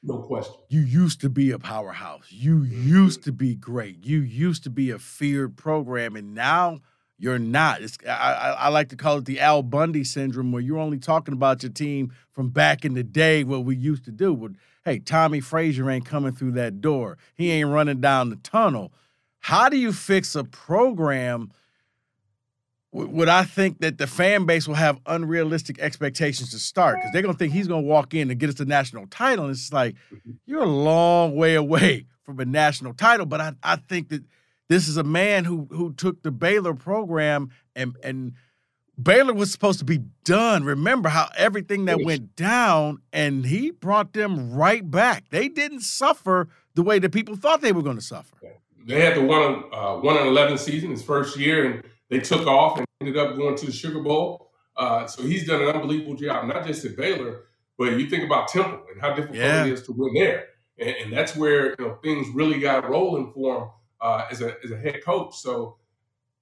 no 0.06 0.18
question. 0.18 0.54
You 0.68 0.80
used 0.80 1.20
to 1.22 1.28
be 1.28 1.50
a 1.50 1.58
powerhouse. 1.58 2.26
You 2.30 2.60
mm-hmm. 2.60 2.88
used 2.88 3.24
to 3.24 3.32
be 3.32 3.54
great. 3.54 4.04
You 4.04 4.20
used 4.20 4.62
to 4.64 4.70
be 4.70 4.90
a 4.90 4.98
feared 4.98 5.56
program, 5.56 6.14
and 6.14 6.34
now 6.34 6.78
you're 7.18 7.38
not. 7.38 7.82
It's, 7.82 7.98
I, 8.06 8.54
I, 8.58 8.68
like 8.68 8.90
to 8.90 8.96
call 8.96 9.18
it 9.18 9.24
the 9.24 9.40
Al 9.40 9.62
Bundy 9.62 10.04
syndrome, 10.04 10.52
where 10.52 10.62
you're 10.62 10.78
only 10.78 10.98
talking 10.98 11.34
about 11.34 11.62
your 11.62 11.72
team 11.72 12.12
from 12.30 12.50
back 12.50 12.84
in 12.84 12.94
the 12.94 13.02
day, 13.02 13.42
what 13.42 13.64
we 13.64 13.74
used 13.74 14.04
to 14.04 14.12
do. 14.12 14.36
But 14.36 14.52
hey, 14.84 15.00
Tommie 15.00 15.40
Frazier 15.40 15.90
ain't 15.90 16.04
coming 16.04 16.32
through 16.32 16.52
that 16.52 16.80
door. 16.80 17.18
He 17.34 17.50
ain't 17.50 17.70
running 17.70 18.00
down 18.00 18.30
the 18.30 18.36
tunnel. 18.36 18.92
How 19.40 19.68
do 19.68 19.76
you 19.76 19.92
fix 19.92 20.36
a 20.36 20.44
program? 20.44 21.50
Would 22.96 23.28
I 23.28 23.44
think 23.44 23.80
that 23.80 23.98
the 23.98 24.06
fan 24.06 24.46
base 24.46 24.66
will 24.66 24.74
have 24.74 24.98
unrealistic 25.04 25.78
expectations 25.78 26.50
to 26.52 26.58
start 26.58 26.96
because 26.96 27.10
they're 27.12 27.22
gonna 27.22 27.34
think 27.36 27.52
he's 27.52 27.68
gonna 27.68 27.82
walk 27.82 28.14
in 28.14 28.30
and 28.30 28.40
get 28.40 28.48
us 28.48 28.54
the 28.54 28.64
national 28.64 29.06
title, 29.08 29.44
and 29.44 29.52
it's 29.52 29.72
like 29.72 29.94
mm-hmm. 30.12 30.32
you're 30.46 30.62
a 30.62 30.66
long 30.66 31.36
way 31.36 31.54
away 31.56 32.06
from 32.24 32.40
a 32.40 32.46
national 32.46 32.94
title. 32.94 33.26
But 33.26 33.40
I, 33.40 33.52
I 33.62 33.76
think 33.76 34.08
that 34.08 34.24
this 34.68 34.88
is 34.88 34.96
a 34.96 35.04
man 35.04 35.44
who 35.44 35.68
who 35.70 35.92
took 35.92 36.22
the 36.22 36.30
Baylor 36.30 36.72
program 36.72 37.50
and 37.74 37.96
and 38.02 38.32
Baylor 39.00 39.34
was 39.34 39.52
supposed 39.52 39.78
to 39.80 39.84
be 39.84 39.98
done. 40.24 40.64
Remember 40.64 41.10
how 41.10 41.28
everything 41.36 41.84
that 41.84 42.02
went 42.02 42.34
down, 42.34 43.02
and 43.12 43.44
he 43.44 43.72
brought 43.72 44.14
them 44.14 44.54
right 44.54 44.90
back. 44.90 45.28
They 45.28 45.48
didn't 45.48 45.80
suffer 45.80 46.48
the 46.74 46.82
way 46.82 46.98
that 46.98 47.12
people 47.12 47.36
thought 47.36 47.60
they 47.60 47.72
were 47.72 47.82
going 47.82 47.96
to 47.98 48.02
suffer. 48.02 48.36
They 48.86 49.00
had 49.00 49.16
the 49.16 49.22
one 49.22 49.64
uh, 49.72 49.96
one 49.96 50.16
and 50.16 50.28
eleven 50.28 50.56
season 50.56 50.90
his 50.90 51.02
first 51.02 51.36
year, 51.36 51.70
and 51.70 51.82
they 52.08 52.20
took 52.20 52.46
off 52.46 52.78
and 52.78 52.86
ended 53.00 53.16
up 53.16 53.36
going 53.36 53.56
to 53.56 53.66
the 53.66 53.72
Sugar 53.72 54.00
Bowl. 54.00 54.50
Uh, 54.76 55.06
so 55.06 55.22
he's 55.22 55.46
done 55.46 55.62
an 55.62 55.68
unbelievable 55.68 56.14
job, 56.14 56.46
not 56.46 56.66
just 56.66 56.84
at 56.84 56.96
Baylor, 56.96 57.44
but 57.78 57.98
you 57.98 58.08
think 58.08 58.24
about 58.24 58.48
Temple 58.48 58.82
and 58.92 59.00
how 59.00 59.14
difficult 59.14 59.38
yeah. 59.38 59.64
it 59.64 59.72
is 59.72 59.82
to 59.84 59.92
win 59.92 60.14
there, 60.14 60.48
and, 60.78 60.90
and, 60.90 61.12
that's 61.12 61.34
where 61.34 61.70
you 61.78 61.86
know 61.86 61.98
things 62.02 62.26
really 62.34 62.58
got 62.58 62.88
rolling 62.88 63.32
for 63.32 63.56
him 63.56 63.68
uh, 64.00 64.26
as 64.30 64.42
a 64.42 64.54
as 64.64 64.70
a 64.70 64.78
head 64.78 65.02
coach. 65.04 65.34
So, 65.36 65.76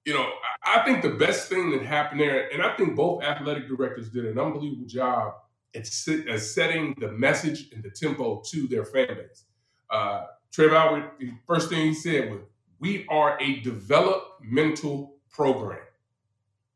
you 0.05 0.13
know, 0.13 0.29
I, 0.63 0.79
I, 0.79 0.85
think 0.85 1.01
the 1.01 1.11
best 1.11 1.49
thing 1.49 1.71
that 1.71 1.81
happened 1.81 2.19
there, 2.19 2.49
and 2.53 2.61
I 2.61 2.75
think 2.75 2.95
both 2.95 3.23
athletic 3.23 3.67
directors 3.67 4.09
did 4.09 4.25
an 4.25 4.37
unbelievable 4.37 4.87
job 4.87 5.33
at, 5.73 5.87
sit, 5.87 6.27
at 6.27 6.41
setting 6.41 6.95
the 6.99 7.11
message 7.11 7.69
and 7.73 7.83
the 7.83 7.89
tempo 7.89 8.41
to 8.51 8.67
their 8.67 8.85
fan 8.85 9.07
base. 9.07 9.45
Uh, 9.89 10.25
Trev 10.51 10.71
the 11.19 11.31
first 11.47 11.69
thing 11.69 11.87
he 11.87 11.93
said 11.93 12.31
was, 12.31 12.41
"We 12.79 13.05
are 13.09 13.37
a 13.41 13.59
developmental 13.61 15.14
program. 15.35 15.79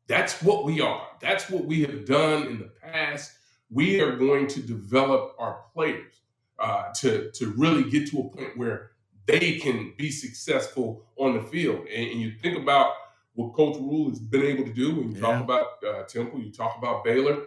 That's 0.06 0.42
what 0.42 0.64
we 0.64 0.80
are. 0.80 1.06
That's 1.20 1.48
what 1.48 1.64
we 1.64 1.82
have 1.82 2.04
done 2.04 2.46
in 2.46 2.58
the 2.58 2.70
past. 2.82 3.32
We 3.70 4.00
are 4.00 4.16
going 4.16 4.48
to 4.48 4.60
develop 4.60 5.34
our 5.38 5.64
players." 5.72 6.20
Uh, 6.60 6.92
to 6.92 7.30
to 7.32 7.54
really 7.56 7.88
get 7.88 8.06
to 8.10 8.18
a 8.18 8.36
point 8.36 8.54
where 8.54 8.90
they 9.24 9.58
can 9.58 9.94
be 9.96 10.10
successful 10.10 11.06
on 11.16 11.32
the 11.32 11.40
field. 11.40 11.86
And, 11.86 12.10
and 12.10 12.20
you 12.20 12.32
think 12.32 12.58
about 12.58 12.92
what 13.32 13.54
Coach 13.54 13.76
Rhule 13.76 14.10
has 14.10 14.18
been 14.18 14.42
able 14.42 14.64
to 14.64 14.72
do. 14.72 14.94
When 14.94 15.12
you 15.12 15.16
yeah. 15.16 15.20
talk 15.22 15.42
about 15.42 15.66
uh, 15.82 16.02
Temple, 16.02 16.40
you 16.40 16.52
talk 16.52 16.76
about 16.76 17.02
Baylor. 17.02 17.46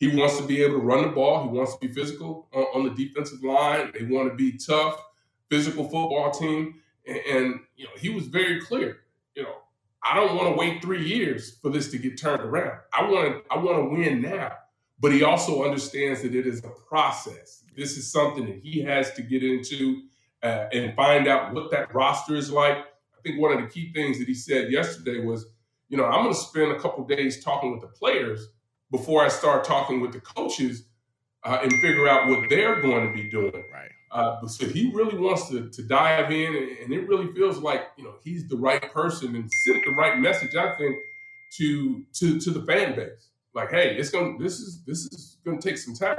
He 0.00 0.08
wants 0.08 0.38
to 0.38 0.44
be 0.44 0.62
able 0.62 0.78
to 0.78 0.86
run 0.86 1.02
the 1.02 1.08
ball. 1.08 1.42
He 1.42 1.50
wants 1.50 1.74
to 1.76 1.86
be 1.86 1.92
physical 1.92 2.48
on, 2.54 2.62
on 2.74 2.84
the 2.84 3.04
defensive 3.04 3.44
line. 3.44 3.92
They 3.92 4.06
want 4.06 4.30
to 4.30 4.34
be 4.34 4.56
tough, 4.56 4.98
physical 5.50 5.84
football 5.84 6.30
team. 6.30 6.80
And, 7.06 7.18
and 7.30 7.60
you 7.76 7.84
know, 7.84 7.92
he 7.98 8.08
was 8.08 8.26
very 8.26 8.62
clear. 8.62 9.00
You 9.34 9.42
know, 9.42 9.56
I 10.08 10.14
don't 10.14 10.36
want 10.36 10.54
to 10.54 10.58
wait 10.58 10.82
three 10.82 11.04
years 11.04 11.58
for 11.60 11.70
this 11.70 11.90
to 11.90 11.98
get 11.98 12.16
turned 12.18 12.42
around. 12.42 12.78
I 12.92 13.10
want 13.10 13.44
to. 13.44 13.52
I 13.52 13.58
want 13.58 13.78
to 13.78 13.96
win 13.96 14.22
now. 14.22 14.52
But 14.98 15.12
he 15.12 15.24
also 15.24 15.64
understands 15.64 16.22
that 16.22 16.34
it 16.34 16.46
is 16.46 16.64
a 16.64 16.70
process. 16.88 17.64
This 17.76 17.96
is 17.98 18.10
something 18.10 18.46
that 18.46 18.60
he 18.62 18.80
has 18.82 19.12
to 19.14 19.22
get 19.22 19.42
into 19.42 20.02
uh, 20.42 20.68
and 20.72 20.94
find 20.94 21.28
out 21.28 21.52
what 21.52 21.70
that 21.70 21.94
roster 21.94 22.34
is 22.34 22.50
like. 22.50 22.78
I 22.78 23.20
think 23.22 23.40
one 23.40 23.52
of 23.52 23.60
the 23.60 23.68
key 23.68 23.92
things 23.92 24.18
that 24.18 24.28
he 24.28 24.34
said 24.34 24.70
yesterday 24.70 25.22
was, 25.22 25.46
you 25.88 25.98
know, 25.98 26.04
I'm 26.04 26.22
going 26.22 26.34
to 26.34 26.40
spend 26.40 26.72
a 26.72 26.80
couple 26.80 27.04
days 27.04 27.44
talking 27.44 27.72
with 27.72 27.82
the 27.82 27.88
players 27.88 28.48
before 28.90 29.22
I 29.22 29.28
start 29.28 29.64
talking 29.64 30.00
with 30.00 30.12
the 30.12 30.20
coaches 30.20 30.84
uh, 31.46 31.60
and 31.62 31.72
figure 31.74 32.08
out 32.08 32.28
what 32.28 32.48
they're 32.50 32.80
going 32.82 33.06
to 33.06 33.14
be 33.14 33.30
doing. 33.30 33.64
Right. 33.72 33.90
Uh, 34.10 34.46
so 34.46 34.66
he 34.66 34.90
really 34.92 35.16
wants 35.16 35.48
to, 35.48 35.68
to 35.68 35.82
dive 35.82 36.32
in, 36.32 36.76
and 36.82 36.92
it 36.92 37.08
really 37.08 37.32
feels 37.32 37.58
like 37.58 37.88
you 37.96 38.04
know 38.04 38.14
he's 38.22 38.48
the 38.48 38.56
right 38.56 38.92
person 38.92 39.34
and 39.36 39.50
sent 39.64 39.84
the 39.84 39.92
right 39.92 40.18
message. 40.18 40.56
I 40.56 40.76
think 40.76 40.96
to 41.58 42.04
to 42.14 42.40
to 42.40 42.50
the 42.50 42.62
fan 42.62 42.96
base, 42.96 43.28
like, 43.54 43.70
hey, 43.70 43.96
it's 43.96 44.10
going 44.10 44.38
this 44.38 44.58
is 44.58 44.82
this 44.84 45.04
is 45.06 45.38
going 45.44 45.58
to 45.58 45.68
take 45.68 45.78
some 45.78 45.94
time. 45.94 46.18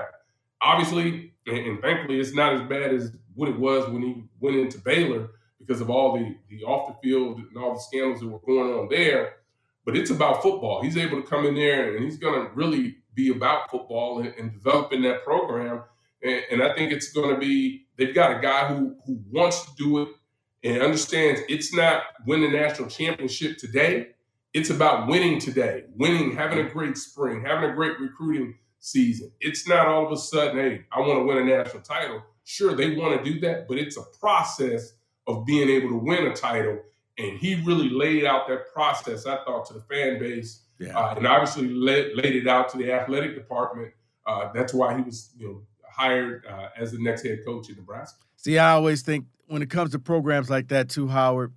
Obviously, 0.61 1.33
and, 1.45 1.57
and 1.57 1.81
thankfully, 1.81 2.19
it's 2.19 2.33
not 2.33 2.53
as 2.53 2.61
bad 2.61 2.93
as 2.93 3.11
what 3.35 3.49
it 3.49 3.59
was 3.59 3.89
when 3.89 4.01
he 4.01 4.23
went 4.39 4.55
into 4.55 4.79
Baylor 4.79 5.29
because 5.59 5.81
of 5.81 5.89
all 5.89 6.17
the 6.17 6.35
the 6.49 6.63
off 6.63 6.87
the 6.87 7.07
field 7.07 7.39
and 7.39 7.57
all 7.57 7.73
the 7.73 7.79
scandals 7.79 8.21
that 8.21 8.27
were 8.27 8.39
going 8.39 8.73
on 8.73 8.87
there. 8.89 9.35
But 9.85 9.95
it's 9.95 10.09
about 10.09 10.41
football. 10.41 10.81
He's 10.81 10.97
able 10.97 11.21
to 11.21 11.27
come 11.27 11.45
in 11.45 11.55
there 11.55 11.95
and 11.95 12.03
he's 12.03 12.17
going 12.17 12.45
to 12.45 12.53
really 12.53 12.97
be 13.17 13.29
about 13.29 13.69
football 13.69 14.19
and, 14.19 14.33
and 14.37 14.53
developing 14.53 15.01
that 15.01 15.25
program. 15.25 15.83
And, 16.23 16.41
and 16.51 16.63
I 16.63 16.73
think 16.75 16.93
it's 16.93 17.11
going 17.11 17.33
to 17.33 17.39
be 17.39 17.87
they've 17.97 18.15
got 18.15 18.37
a 18.37 18.39
guy 18.39 18.67
who 18.67 18.95
who 19.05 19.19
wants 19.31 19.65
to 19.65 19.71
do 19.75 20.03
it 20.03 20.09
and 20.63 20.81
understands 20.81 21.41
it's 21.49 21.73
not 21.73 22.03
win 22.25 22.41
the 22.41 22.49
national 22.49 22.87
championship 22.87 23.57
today. 23.57 24.09
It's 24.53 24.69
about 24.69 25.07
winning 25.07 25.39
today, 25.39 25.83
winning, 25.97 26.35
having 26.35 26.59
a 26.59 26.63
mm-hmm. 26.63 26.77
great 26.77 26.97
spring, 26.97 27.43
having 27.45 27.69
a 27.69 27.73
great 27.73 27.99
recruiting 27.99 28.55
season. 28.79 29.31
It's 29.39 29.67
not 29.67 29.87
all 29.87 30.05
of 30.05 30.11
a 30.11 30.17
sudden, 30.17 30.57
hey, 30.57 30.85
I 30.91 30.99
want 31.01 31.19
to 31.19 31.25
win 31.25 31.37
a 31.37 31.43
national 31.43 31.83
title. 31.83 32.23
Sure, 32.43 32.73
they 32.73 32.95
want 32.95 33.23
to 33.23 33.29
do 33.29 33.39
that, 33.41 33.67
but 33.67 33.77
it's 33.77 33.97
a 33.97 34.03
process 34.19 34.93
of 35.27 35.45
being 35.45 35.69
able 35.69 35.89
to 35.89 35.97
win 35.97 36.27
a 36.27 36.33
title. 36.33 36.79
And 37.17 37.37
he 37.37 37.61
really 37.65 37.89
laid 37.89 38.25
out 38.25 38.47
that 38.47 38.71
process, 38.73 39.25
I 39.25 39.43
thought, 39.43 39.65
to 39.67 39.73
the 39.73 39.81
fan 39.81 40.17
base, 40.19 40.63
yeah. 40.79 40.97
uh, 40.97 41.15
and 41.15 41.27
obviously 41.27 41.69
laid, 41.69 42.15
laid 42.15 42.35
it 42.35 42.47
out 42.47 42.69
to 42.69 42.77
the 42.77 42.91
athletic 42.91 43.35
department. 43.35 43.93
Uh, 44.25 44.51
that's 44.53 44.73
why 44.73 44.95
he 44.95 45.01
was, 45.01 45.31
you 45.37 45.47
know, 45.47 45.61
hired 45.89 46.45
uh, 46.45 46.69
as 46.77 46.91
the 46.91 46.99
next 46.99 47.25
head 47.25 47.39
coach 47.45 47.69
in 47.69 47.75
Nebraska. 47.75 48.19
See, 48.35 48.57
I 48.57 48.71
always 48.71 49.01
think 49.01 49.25
when 49.47 49.61
it 49.61 49.69
comes 49.69 49.91
to 49.91 49.99
programs 49.99 50.49
like 50.49 50.67
that, 50.69 50.89
too, 50.89 51.07
Howard, 51.07 51.53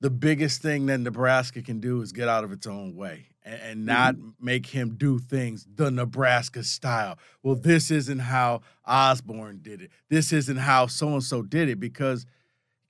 the 0.00 0.10
biggest 0.10 0.62
thing 0.62 0.86
that 0.86 0.98
Nebraska 0.98 1.62
can 1.62 1.80
do 1.80 2.00
is 2.02 2.12
get 2.12 2.28
out 2.28 2.44
of 2.44 2.52
its 2.52 2.66
own 2.66 2.94
way 2.96 3.26
and, 3.42 3.60
and 3.62 3.86
not 3.86 4.14
mm-hmm. 4.14 4.30
make 4.40 4.66
him 4.66 4.94
do 4.96 5.18
things 5.18 5.66
the 5.74 5.90
Nebraska 5.90 6.62
style. 6.64 7.18
Well, 7.42 7.54
this 7.54 7.90
isn't 7.90 8.18
how 8.18 8.62
Osborne 8.86 9.60
did 9.62 9.82
it. 9.82 9.90
This 10.08 10.32
isn't 10.32 10.56
how 10.56 10.86
so 10.86 11.08
and 11.08 11.22
so 11.22 11.42
did 11.42 11.68
it 11.68 11.80
because 11.80 12.26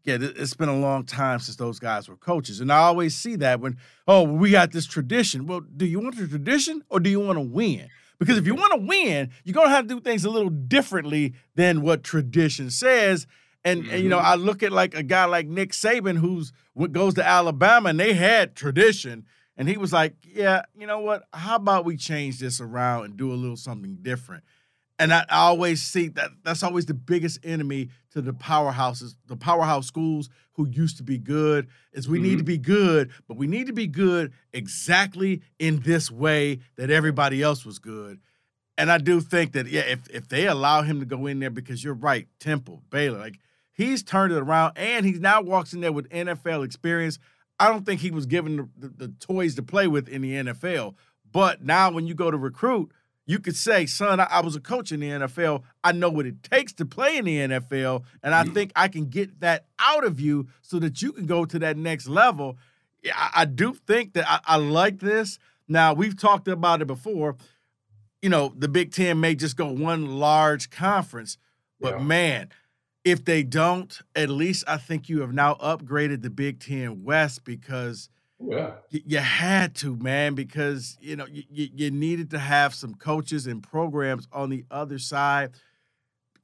yeah, 0.05 0.19
it's 0.21 0.55
been 0.55 0.69
a 0.69 0.79
long 0.79 1.05
time 1.05 1.41
since 1.41 1.57
those 1.57 1.79
guys 1.79 2.09
were 2.09 2.17
coaches. 2.17 2.61
And 2.61 2.73
I 2.73 2.79
always 2.79 3.15
see 3.15 3.37
that 3.37 3.61
when, 3.61 3.77
oh, 4.09 4.23
we 4.23 4.51
got 4.51 4.73
this 4.73 4.87
tradition. 4.87 5.47
Well, 5.47 5.61
do 5.61 5.85
you 5.85 6.01
want 6.01 6.17
the 6.17 6.27
tradition 6.27 6.83
or 6.89 7.01
do 7.01 7.11
you 7.11 7.21
want 7.21 7.37
to 7.37 7.43
win? 7.43 7.89
Because 8.19 8.39
if 8.39 8.47
you 8.47 8.55
want 8.55 8.73
to 8.73 8.87
win, 8.87 9.31
you're 9.45 9.55
going 9.55 9.69
to 9.69 9.75
have 9.75 9.89
to 9.89 9.95
do 9.95 10.01
things 10.01 10.25
a 10.25 10.31
little 10.31 10.51
differently 10.51 11.35
than 11.55 11.83
what 11.83 12.03
tradition 12.03 12.71
says. 12.71 13.27
And, 13.65 13.83
mm-hmm. 13.83 13.95
and, 13.95 14.03
you 14.03 14.09
know, 14.09 14.19
mm-hmm. 14.19 14.27
I 14.27 14.35
look 14.37 14.63
at 14.63 14.73
like 14.73 14.95
a 14.95 15.03
guy 15.03 15.27
like 15.27 15.47
Nick 15.47 15.73
Saban 15.73 16.19
who's 16.19 16.53
what 16.73 16.93
goes 16.93 17.15
to 17.15 17.27
Alabama 17.27 17.91
and 17.91 18.01
they 18.01 18.15
had 18.15 18.55
tradition 18.55 19.27
and 19.57 19.69
he 19.69 19.77
was 19.77 19.93
like, 19.93 20.15
Yeah, 20.23 20.63
you 20.75 20.87
know 20.87 21.01
what? 21.01 21.25
How 21.35 21.57
about 21.57 21.85
we 21.85 21.99
change 21.99 22.39
this 22.39 22.61
around 22.61 23.05
and 23.05 23.17
do 23.17 23.33
a 23.33 23.35
little 23.35 23.57
something 23.57 23.99
different? 24.01 24.45
And 25.01 25.15
I, 25.15 25.25
I 25.31 25.39
always 25.39 25.83
see 25.83 26.09
that 26.09 26.31
that's 26.45 26.63
always 26.63 26.85
the 26.85 26.95
biggest 26.95 27.39
enemy 27.43 27.89
to 28.13 28.21
the 28.21 28.35
powerhouses, 28.35 29.15
the 29.27 29.37
powerhouse 29.37 29.87
schools 29.87 30.29
who 30.53 30.69
used 30.69 30.99
to 30.99 31.03
be 31.03 31.17
good, 31.17 31.69
is 31.95 32.07
we 32.07 32.19
mm-hmm. 32.19 32.25
need 32.25 32.31
to 32.31 32.37
mm-hmm. 32.37 32.45
be 32.45 32.59
good, 32.59 33.11
but 33.27 33.39
we 33.39 33.47
need 33.47 33.67
to 33.67 33.73
be 33.73 33.87
good 33.87 34.35
exactly 34.53 35.41
in 35.59 35.81
this 35.81 36.11
way 36.11 36.59
that 36.77 36.91
everybody 36.91 37.43
else 37.43 37.65
was 37.65 37.79
good. 37.79 38.21
And 38.77 38.93
I 38.93 38.99
do 38.99 39.23
think 39.23 39.53
that, 39.53 39.69
yeah, 39.69 39.83
if, 39.83 40.09
if 40.11 40.29
they 40.29 40.47
allow 40.47 40.83
him 40.83 41.01
to 41.01 41.07
go 41.07 41.27
in 41.27 41.39
there, 41.39 41.51
because 41.51 41.83
you're 41.83 41.95
right, 41.95 42.29
Temple, 42.39 42.83
Baylor, 42.91 43.19
like 43.19 43.39
he's 43.73 44.03
turned 44.03 44.35
it 44.35 44.39
around 44.39 44.75
and 44.77 45.07
he 45.07 45.13
now 45.13 45.41
walks 45.41 45.73
in 45.73 45.81
there 45.81 45.93
with 45.93 46.11
NFL 46.11 46.63
experience. 46.63 47.19
I 47.59 47.69
don't 47.69 47.87
think 47.87 48.03
he 48.03 48.11
was 48.11 48.27
given 48.27 48.57
the, 48.57 48.69
the, 48.77 49.07
the, 49.07 49.09
toys 49.19 49.55
to 49.55 49.63
play 49.63 49.87
with 49.87 50.09
in 50.09 50.21
the 50.21 50.33
NFL. 50.33 50.95
But 51.33 51.63
now 51.63 51.91
when 51.91 52.07
you 52.07 52.15
go 52.15 52.31
to 52.31 52.37
recruit, 52.37 52.93
you 53.31 53.39
could 53.39 53.55
say, 53.55 53.87
son, 53.87 54.19
I, 54.19 54.25
I, 54.25 54.41
was 54.41 54.57
a 54.57 54.61
coach 54.61 54.91
in 54.91 54.99
the 54.99 55.09
NFL. 55.09 55.63
I 55.85 55.93
know 55.93 56.11
what 56.11 56.27
it 56.27 56.43
takes 56.43 56.73
to 56.75 56.85
play 56.85 57.17
in 57.17 57.27
the 57.27 57.37
NFL. 57.39 58.03
And 58.25 58.35
I 58.35 58.43
think 58.43 58.73
I 58.75 58.89
can 58.89 59.07
get 59.07 59.39
that 59.39 59.67
out 59.79 60.05
of 60.05 60.19
you 60.19 60.49
so 60.63 60.81
that 60.81 61.01
you 61.01 61.13
can 61.13 61.27
go 61.27 61.45
to 61.45 61.61
that 61.61 61.77
next 61.77 62.09
level. 62.09 62.59
I, 63.07 63.31
I 63.37 63.45
do 63.45 63.73
think 63.73 64.15
that 64.15 64.29
I, 64.29 64.41
I 64.45 64.57
like 64.57 64.99
this. 64.99 65.39
Now, 65.69 65.95
we've 65.95 66.19
talked 66.19 66.49
about 66.49 66.83
it 66.83 66.87
before. 66.87 67.37
You 68.21 68.31
know, 68.31 68.53
the 68.57 68.69
Big 68.69 68.93
Ten 68.93 69.21
may 69.21 69.37
just 69.37 69.57
go 69.57 69.71
one 69.71 70.19
large 70.19 70.69
conference, 70.71 71.39
but 71.79 71.99
yeah. 71.99 72.03
man, 72.03 72.49
if 73.05 73.25
they 73.25 73.45
don't, 73.45 73.97
at 74.17 74.29
least 74.29 74.65
I 74.67 74.77
think 74.77 75.09
you 75.09 75.21
have 75.21 75.33
now 75.33 75.55
upgraded 75.55 76.23
the 76.23 76.31
Big 76.31 76.59
Ten 76.59 77.05
West 77.05 77.45
because 77.45 78.09
yeah. 78.43 78.73
you, 78.91 79.19
had 79.19 79.75
to, 79.77 79.97
man, 79.97 80.35
because 80.35 80.97
you 81.01 81.17
know 81.17 81.27
you, 81.27 81.45
you 81.51 81.91
needed 81.91 82.31
to 82.31 82.39
have 82.39 82.75
some 82.75 82.95
coaches 82.95 83.47
and 83.47 83.63
programs 83.63 84.27
on 84.33 84.51
the 84.51 84.65
other 84.71 84.99
side 84.99 85.51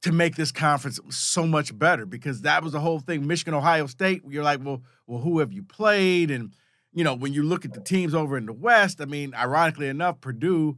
to 0.01 0.11
make 0.11 0.35
this 0.35 0.51
conference 0.51 0.99
so 1.09 1.45
much 1.45 1.77
better 1.77 2.05
because 2.05 2.41
that 2.41 2.63
was 2.63 2.73
the 2.73 2.79
whole 2.79 2.99
thing. 2.99 3.25
Michigan, 3.25 3.53
Ohio 3.53 3.87
State, 3.87 4.21
you're 4.27 4.43
like, 4.43 4.63
well, 4.63 4.83
well, 5.07 5.19
who 5.19 5.39
have 5.39 5.51
you 5.51 5.63
played? 5.63 6.29
And 6.29 6.53
you 6.93 7.03
know, 7.03 7.15
when 7.15 7.33
you 7.33 7.43
look 7.43 7.65
at 7.65 7.73
the 7.73 7.81
teams 7.81 8.13
over 8.13 8.37
in 8.37 8.45
the 8.45 8.53
West, 8.53 9.01
I 9.01 9.05
mean, 9.05 9.33
ironically 9.33 9.87
enough, 9.87 10.21
Purdue, 10.21 10.77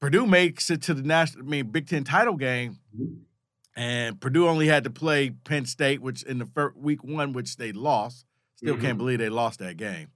Purdue 0.00 0.26
makes 0.26 0.70
it 0.70 0.82
to 0.82 0.94
the 0.94 1.02
national, 1.02 1.44
I 1.44 1.48
mean, 1.48 1.70
Big 1.70 1.88
Ten 1.88 2.04
title 2.04 2.36
game, 2.36 2.78
and 3.76 4.20
Purdue 4.20 4.48
only 4.48 4.66
had 4.66 4.84
to 4.84 4.90
play 4.90 5.30
Penn 5.30 5.66
State, 5.66 6.02
which 6.02 6.22
in 6.22 6.38
the 6.38 6.46
first 6.46 6.76
week 6.76 7.04
one, 7.04 7.32
which 7.32 7.56
they 7.56 7.72
lost. 7.72 8.24
Still 8.56 8.74
mm-hmm. 8.74 8.82
can't 8.82 8.98
believe 8.98 9.18
they 9.18 9.28
lost 9.28 9.58
that 9.58 9.76
game. 9.76 10.08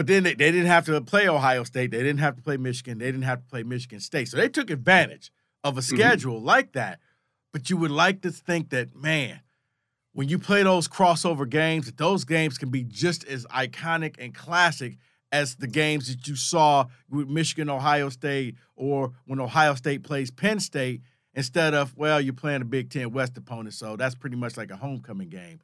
But 0.00 0.06
then 0.06 0.22
they, 0.22 0.32
they 0.32 0.50
didn't 0.50 0.68
have 0.68 0.86
to 0.86 0.98
play 1.02 1.28
Ohio 1.28 1.62
State. 1.62 1.90
They 1.90 1.98
didn't 1.98 2.20
have 2.20 2.34
to 2.36 2.40
play 2.40 2.56
Michigan. 2.56 2.96
They 2.96 3.12
didn't 3.12 3.24
have 3.24 3.40
to 3.40 3.46
play 3.50 3.64
Michigan 3.64 4.00
State. 4.00 4.28
So 4.28 4.38
they 4.38 4.48
took 4.48 4.70
advantage 4.70 5.30
of 5.62 5.76
a 5.76 5.82
mm-hmm. 5.82 5.94
schedule 5.94 6.36
mm-hmm. 6.36 6.46
like 6.46 6.72
that. 6.72 7.00
But 7.52 7.68
you 7.68 7.76
would 7.76 7.90
like 7.90 8.22
to 8.22 8.30
think 8.30 8.70
that, 8.70 8.96
man, 8.96 9.40
when 10.14 10.30
you 10.30 10.38
play 10.38 10.62
those 10.62 10.88
crossover 10.88 11.46
games, 11.46 11.84
that 11.84 11.98
those 11.98 12.24
games 12.24 12.56
can 12.56 12.70
be 12.70 12.82
just 12.82 13.26
as 13.26 13.44
iconic 13.48 14.14
and 14.18 14.34
classic 14.34 14.96
as 15.32 15.56
the 15.56 15.66
games 15.66 16.08
that 16.08 16.26
you 16.26 16.34
saw 16.34 16.86
with 17.10 17.28
Michigan, 17.28 17.68
Ohio 17.68 18.08
State, 18.08 18.54
or 18.76 19.12
when 19.26 19.38
Ohio 19.38 19.74
State 19.74 20.02
plays 20.02 20.30
Penn 20.30 20.60
State, 20.60 21.02
instead 21.34 21.74
of, 21.74 21.94
well, 21.94 22.22
you're 22.22 22.32
playing 22.32 22.62
a 22.62 22.64
Big 22.64 22.88
Ten 22.88 23.10
West 23.10 23.36
opponent. 23.36 23.74
So 23.74 23.96
that's 23.96 24.14
pretty 24.14 24.36
much 24.36 24.56
like 24.56 24.70
a 24.70 24.76
homecoming 24.76 25.28
game. 25.28 25.60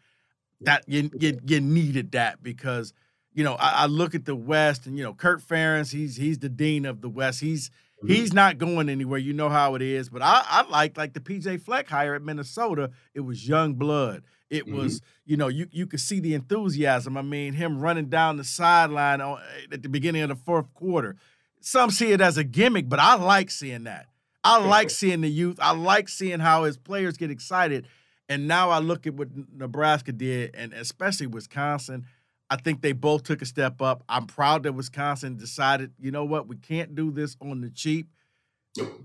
That 0.60 0.84
you, 0.86 1.10
you, 1.18 1.40
you 1.42 1.62
needed 1.62 2.12
that 2.12 2.42
because– 2.42 2.92
you 3.36 3.44
know, 3.44 3.54
I, 3.54 3.82
I, 3.82 3.86
look 3.86 4.14
at 4.14 4.24
the 4.24 4.34
West 4.34 4.86
and 4.86 4.96
you 4.96 5.04
know, 5.04 5.12
Kirk 5.12 5.42
Ferentz, 5.42 5.92
he's 5.92 6.16
he's 6.16 6.38
the 6.38 6.48
dean 6.48 6.86
of 6.86 7.02
the 7.02 7.08
West. 7.10 7.38
He's 7.38 7.68
mm-hmm. 7.68 8.08
he's 8.08 8.32
not 8.32 8.56
going 8.56 8.88
anywhere. 8.88 9.18
You 9.18 9.34
know 9.34 9.50
how 9.50 9.74
it 9.74 9.82
is. 9.82 10.08
But 10.08 10.22
I, 10.22 10.42
I 10.42 10.66
like 10.70 10.96
like 10.96 11.12
the 11.12 11.20
PJ 11.20 11.60
Fleck 11.60 11.86
hire 11.86 12.14
at 12.14 12.22
Minnesota. 12.22 12.90
It 13.14 13.20
was 13.20 13.46
young 13.46 13.74
blood. 13.74 14.22
It 14.48 14.64
mm-hmm. 14.64 14.78
was, 14.78 15.02
you 15.26 15.36
know, 15.36 15.48
you 15.48 15.68
you 15.70 15.86
could 15.86 16.00
see 16.00 16.18
the 16.18 16.32
enthusiasm. 16.32 17.18
I 17.18 17.22
mean, 17.22 17.52
him 17.52 17.78
running 17.78 18.06
down 18.06 18.38
the 18.38 18.44
sideline 18.44 19.20
at 19.20 19.82
the 19.82 19.88
beginning 19.90 20.22
of 20.22 20.30
the 20.30 20.36
fourth 20.36 20.72
quarter. 20.72 21.16
Some 21.60 21.90
see 21.90 22.12
it 22.12 22.22
as 22.22 22.38
a 22.38 22.44
gimmick, 22.44 22.88
but 22.88 23.00
I 23.00 23.16
like 23.16 23.50
seeing 23.50 23.84
that. 23.84 24.06
I 24.44 24.64
like 24.64 24.88
seeing 24.88 25.20
the 25.20 25.30
youth. 25.30 25.58
I 25.60 25.72
like 25.72 26.08
seeing 26.08 26.40
how 26.40 26.64
his 26.64 26.78
players 26.78 27.18
get 27.18 27.30
excited. 27.30 27.86
And 28.28 28.48
now 28.48 28.70
I 28.70 28.78
look 28.78 29.06
at 29.06 29.14
what 29.14 29.28
Nebraska 29.52 30.12
did, 30.12 30.54
and 30.54 30.72
especially 30.72 31.26
Wisconsin. 31.26 32.06
I 32.48 32.56
think 32.56 32.80
they 32.80 32.92
both 32.92 33.24
took 33.24 33.42
a 33.42 33.46
step 33.46 33.82
up. 33.82 34.04
I'm 34.08 34.26
proud 34.26 34.62
that 34.64 34.72
Wisconsin 34.72 35.36
decided, 35.36 35.92
you 35.98 36.10
know 36.10 36.24
what, 36.24 36.46
we 36.46 36.56
can't 36.56 36.94
do 36.94 37.10
this 37.10 37.36
on 37.40 37.60
the 37.60 37.70
cheap. 37.70 38.08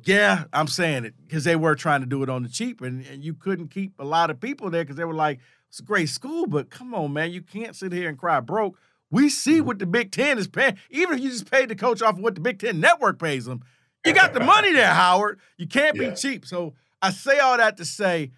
Yeah, 0.03 0.45
I'm 0.51 0.67
saying 0.67 1.05
it 1.05 1.13
because 1.25 1.45
they 1.45 1.55
were 1.55 1.75
trying 1.75 2.01
to 2.01 2.05
do 2.05 2.23
it 2.23 2.29
on 2.29 2.43
the 2.43 2.49
cheap, 2.49 2.81
and, 2.81 3.05
and 3.07 3.23
you 3.23 3.33
couldn't 3.33 3.69
keep 3.69 3.93
a 3.99 4.03
lot 4.03 4.29
of 4.29 4.39
people 4.39 4.69
there 4.69 4.83
because 4.83 4.97
they 4.97 5.05
were 5.05 5.13
like, 5.13 5.39
it's 5.69 5.79
a 5.79 5.83
great 5.83 6.09
school, 6.09 6.45
but 6.45 6.69
come 6.69 6.93
on, 6.93 7.13
man, 7.13 7.31
you 7.31 7.41
can't 7.41 7.75
sit 7.75 7.93
here 7.93 8.09
and 8.09 8.17
cry 8.17 8.41
broke. 8.41 8.77
We 9.09 9.29
see 9.29 9.57
mm-hmm. 9.57 9.67
what 9.67 9.79
the 9.79 9.85
Big 9.85 10.11
Ten 10.11 10.37
is 10.37 10.47
paying. 10.47 10.77
Even 10.89 11.17
if 11.17 11.23
you 11.23 11.29
just 11.29 11.49
paid 11.49 11.69
the 11.69 11.75
coach 11.75 12.01
off 12.01 12.17
of 12.17 12.19
what 12.19 12.35
the 12.35 12.41
Big 12.41 12.59
Ten 12.59 12.79
network 12.79 13.19
pays 13.19 13.45
them, 13.45 13.61
you 14.05 14.13
got 14.13 14.33
the 14.33 14.39
money 14.41 14.73
there, 14.73 14.93
Howard. 14.93 15.39
You 15.57 15.67
can't 15.67 15.95
yeah. 15.95 16.09
be 16.09 16.15
cheap. 16.15 16.45
So 16.45 16.73
I 17.01 17.11
say 17.11 17.39
all 17.39 17.57
that 17.57 17.77
to 17.77 17.85
say, 17.85 18.31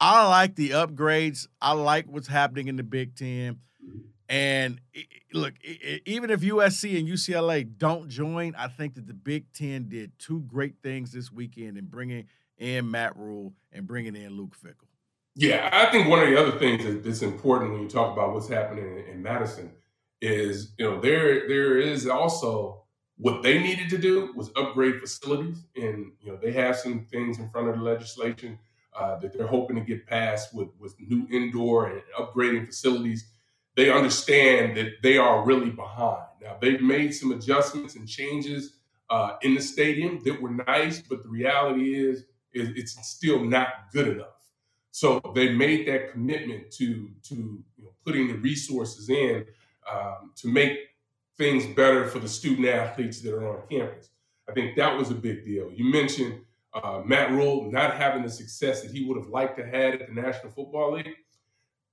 I 0.00 0.26
like 0.28 0.56
the 0.56 0.70
upgrades. 0.70 1.46
I 1.60 1.72
like 1.72 2.06
what's 2.06 2.28
happening 2.28 2.68
in 2.68 2.76
the 2.76 2.82
Big 2.82 3.14
Ten. 3.14 3.58
And 4.30 4.80
look, 5.34 5.54
even 6.06 6.30
if 6.30 6.42
USC 6.42 6.96
and 6.96 7.08
UCLA 7.08 7.68
don't 7.76 8.08
join, 8.08 8.54
I 8.54 8.68
think 8.68 8.94
that 8.94 9.08
the 9.08 9.12
Big 9.12 9.52
Ten 9.52 9.88
did 9.88 10.12
two 10.20 10.42
great 10.42 10.76
things 10.84 11.10
this 11.10 11.32
weekend 11.32 11.76
in 11.76 11.86
bringing 11.86 12.28
in 12.56 12.88
Matt 12.88 13.16
Rhule 13.16 13.54
and 13.72 13.88
bringing 13.88 14.14
in 14.14 14.36
Luke 14.36 14.56
Fickell. 14.56 14.86
Yeah, 15.34 15.68
I 15.72 15.90
think 15.90 16.08
one 16.08 16.20
of 16.20 16.28
the 16.28 16.40
other 16.40 16.56
things 16.58 17.02
that's 17.04 17.22
important 17.22 17.72
when 17.72 17.82
you 17.82 17.88
talk 17.88 18.12
about 18.12 18.32
what's 18.32 18.48
happening 18.48 19.04
in 19.10 19.20
Madison 19.20 19.72
is, 20.20 20.74
you 20.78 20.88
know, 20.88 21.00
there 21.00 21.48
there 21.48 21.78
is 21.78 22.06
also 22.06 22.84
what 23.16 23.42
they 23.42 23.60
needed 23.60 23.90
to 23.90 23.98
do 23.98 24.32
was 24.36 24.52
upgrade 24.54 25.00
facilities, 25.00 25.64
and 25.74 26.12
you 26.20 26.30
know 26.30 26.38
they 26.40 26.52
have 26.52 26.76
some 26.76 27.04
things 27.06 27.40
in 27.40 27.50
front 27.50 27.68
of 27.68 27.76
the 27.76 27.82
legislation 27.82 28.60
uh, 28.96 29.16
that 29.16 29.32
they're 29.32 29.48
hoping 29.48 29.74
to 29.74 29.82
get 29.82 30.06
passed 30.06 30.54
with 30.54 30.68
with 30.78 30.94
new 31.00 31.26
indoor 31.32 31.88
and 31.88 32.02
upgrading 32.16 32.66
facilities 32.66 33.26
they 33.76 33.90
understand 33.90 34.76
that 34.76 35.02
they 35.02 35.16
are 35.16 35.44
really 35.44 35.70
behind. 35.70 36.24
Now, 36.42 36.56
they've 36.60 36.80
made 36.80 37.14
some 37.14 37.32
adjustments 37.32 37.96
and 37.96 38.08
changes 38.08 38.78
uh, 39.08 39.36
in 39.42 39.54
the 39.54 39.60
stadium 39.60 40.20
that 40.24 40.40
were 40.40 40.50
nice, 40.50 41.00
but 41.00 41.22
the 41.22 41.28
reality 41.28 41.94
is, 41.94 42.24
is 42.52 42.70
it's 42.76 42.98
still 43.06 43.44
not 43.44 43.68
good 43.92 44.08
enough. 44.08 44.40
So 44.92 45.20
they 45.34 45.52
made 45.52 45.86
that 45.88 46.10
commitment 46.10 46.70
to 46.72 47.10
to 47.24 47.34
you 47.34 47.84
know, 47.84 47.92
putting 48.04 48.28
the 48.28 48.34
resources 48.34 49.08
in 49.08 49.46
um, 49.90 50.32
to 50.36 50.48
make 50.48 50.78
things 51.38 51.64
better 51.74 52.06
for 52.06 52.18
the 52.18 52.28
student 52.28 52.66
athletes 52.68 53.20
that 53.22 53.32
are 53.32 53.48
on 53.48 53.68
campus. 53.68 54.10
I 54.48 54.52
think 54.52 54.76
that 54.76 54.96
was 54.96 55.10
a 55.10 55.14
big 55.14 55.44
deal. 55.44 55.70
You 55.72 55.84
mentioned 55.84 56.40
uh, 56.74 57.02
Matt 57.04 57.30
Rhule 57.30 57.70
not 57.70 57.94
having 57.94 58.22
the 58.22 58.30
success 58.30 58.82
that 58.82 58.90
he 58.90 59.04
would 59.04 59.16
have 59.16 59.28
liked 59.28 59.56
to 59.58 59.64
have 59.64 59.94
at 59.94 60.08
the 60.08 60.14
National 60.14 60.52
Football 60.52 60.94
League 60.94 61.14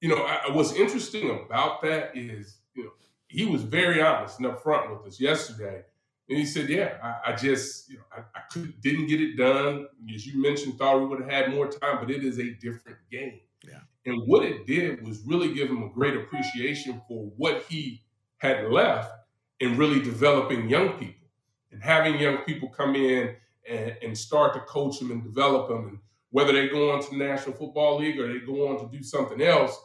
you 0.01 0.09
know, 0.09 0.23
I, 0.23 0.51
what's 0.51 0.73
interesting 0.73 1.29
about 1.29 1.81
that 1.81 2.15
is, 2.15 2.57
you 2.75 2.85
know, 2.85 2.91
he 3.27 3.45
was 3.45 3.63
very 3.63 4.01
honest 4.01 4.39
and 4.39 4.47
upfront 4.47 4.89
with 4.91 5.07
us 5.07 5.19
yesterday. 5.19 5.83
And 6.29 6.37
he 6.37 6.45
said, 6.45 6.69
"Yeah, 6.69 6.97
I, 7.01 7.31
I 7.31 7.35
just, 7.35 7.89
you 7.89 7.97
know, 7.97 8.03
I, 8.11 8.19
I 8.35 8.41
could, 8.51 8.79
didn't 8.81 9.07
get 9.07 9.21
it 9.21 9.37
done. 9.37 9.87
As 10.13 10.27
you 10.27 10.41
mentioned, 10.41 10.77
thought 10.77 10.99
we 10.99 11.05
would 11.05 11.21
have 11.21 11.29
had 11.29 11.53
more 11.53 11.67
time, 11.67 11.97
but 11.99 12.11
it 12.11 12.23
is 12.23 12.37
a 12.39 12.51
different 12.55 12.97
game. 13.09 13.39
Yeah. 13.63 13.79
And 14.05 14.23
what 14.25 14.45
it 14.45 14.65
did 14.65 15.05
was 15.05 15.21
really 15.25 15.53
give 15.53 15.69
him 15.69 15.83
a 15.83 15.89
great 15.89 16.15
appreciation 16.15 17.01
for 17.07 17.31
what 17.37 17.63
he 17.69 18.03
had 18.37 18.71
left 18.71 19.11
in 19.59 19.77
really 19.77 20.01
developing 20.01 20.69
young 20.69 20.89
people 20.99 21.27
and 21.71 21.81
having 21.81 22.19
young 22.19 22.37
people 22.39 22.69
come 22.69 22.95
in 22.95 23.35
and, 23.69 23.95
and 24.01 24.17
start 24.17 24.53
to 24.53 24.59
coach 24.61 24.99
them 24.99 25.11
and 25.11 25.23
develop 25.23 25.69
them. 25.69 25.87
And 25.87 25.99
whether 26.31 26.53
they 26.53 26.67
go 26.69 26.91
on 26.91 27.01
to 27.01 27.09
the 27.09 27.17
National 27.17 27.55
Football 27.55 27.99
League 27.99 28.19
or 28.19 28.31
they 28.31 28.39
go 28.39 28.69
on 28.69 28.79
to 28.79 28.97
do 28.97 29.03
something 29.03 29.41
else, 29.41 29.77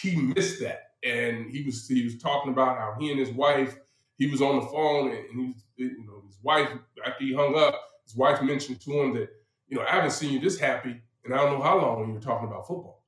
he 0.00 0.16
missed 0.16 0.60
that, 0.60 0.92
and 1.04 1.50
he 1.50 1.62
was 1.62 1.86
he 1.88 2.04
was 2.04 2.18
talking 2.18 2.52
about 2.52 2.78
how 2.78 2.96
he 2.98 3.10
and 3.10 3.18
his 3.18 3.30
wife 3.30 3.76
he 4.18 4.26
was 4.26 4.42
on 4.42 4.56
the 4.56 4.66
phone 4.66 5.10
and 5.10 5.24
he 5.30 5.54
you 5.76 6.04
know 6.06 6.22
his 6.26 6.38
wife 6.42 6.68
after 7.06 7.24
he 7.24 7.34
hung 7.34 7.56
up 7.56 7.74
his 8.04 8.16
wife 8.16 8.42
mentioned 8.42 8.80
to 8.80 9.00
him 9.00 9.14
that 9.14 9.28
you 9.68 9.76
know 9.76 9.84
I 9.84 9.90
haven't 9.90 10.10
seen 10.10 10.32
you 10.32 10.40
this 10.40 10.58
happy 10.58 11.00
and 11.24 11.34
I 11.34 11.38
don't 11.38 11.58
know 11.58 11.62
how 11.62 11.80
long 11.80 12.00
when 12.00 12.12
you're 12.12 12.20
talking 12.20 12.48
about 12.48 12.66
football, 12.66 13.04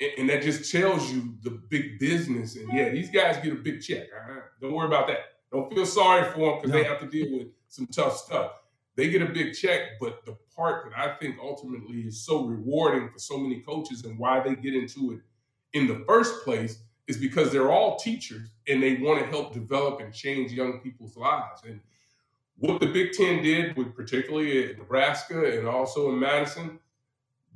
and, 0.00 0.10
and 0.18 0.30
that 0.30 0.42
just 0.42 0.70
tells 0.70 1.12
you 1.12 1.34
the 1.42 1.50
big 1.50 1.98
business 1.98 2.56
and 2.56 2.68
yeah 2.72 2.88
these 2.90 3.10
guys 3.10 3.36
get 3.42 3.52
a 3.52 3.56
big 3.56 3.80
check. 3.80 4.06
Right? 4.12 4.42
Don't 4.60 4.72
worry 4.72 4.86
about 4.86 5.06
that. 5.08 5.20
Don't 5.52 5.72
feel 5.72 5.86
sorry 5.86 6.30
for 6.32 6.50
them 6.50 6.60
because 6.60 6.70
no. 6.72 6.78
they 6.78 6.84
have 6.84 7.00
to 7.00 7.06
deal 7.06 7.38
with 7.38 7.48
some 7.68 7.86
tough 7.86 8.16
stuff. 8.16 8.52
They 8.96 9.10
get 9.10 9.20
a 9.20 9.26
big 9.26 9.52
check, 9.52 9.82
but 10.00 10.24
the 10.24 10.36
part 10.54 10.90
that 10.90 10.98
I 10.98 11.16
think 11.16 11.36
ultimately 11.40 12.00
is 12.00 12.24
so 12.24 12.46
rewarding 12.46 13.10
for 13.10 13.18
so 13.18 13.38
many 13.38 13.60
coaches 13.60 14.04
and 14.04 14.18
why 14.18 14.40
they 14.40 14.56
get 14.56 14.74
into 14.74 15.12
it 15.12 15.20
in 15.72 15.86
the 15.86 16.04
first 16.06 16.44
place 16.44 16.78
is 17.06 17.16
because 17.16 17.52
they're 17.52 17.70
all 17.70 17.96
teachers 17.96 18.50
and 18.68 18.82
they 18.82 18.96
want 18.96 19.20
to 19.20 19.26
help 19.26 19.52
develop 19.52 20.00
and 20.00 20.12
change 20.12 20.52
young 20.52 20.80
people's 20.80 21.16
lives. 21.16 21.62
And 21.64 21.80
what 22.58 22.80
the 22.80 22.86
Big 22.86 23.12
Ten 23.12 23.42
did, 23.42 23.76
with 23.76 23.94
particularly 23.94 24.70
in 24.70 24.78
Nebraska 24.78 25.58
and 25.58 25.68
also 25.68 26.08
in 26.10 26.18
Madison, 26.18 26.78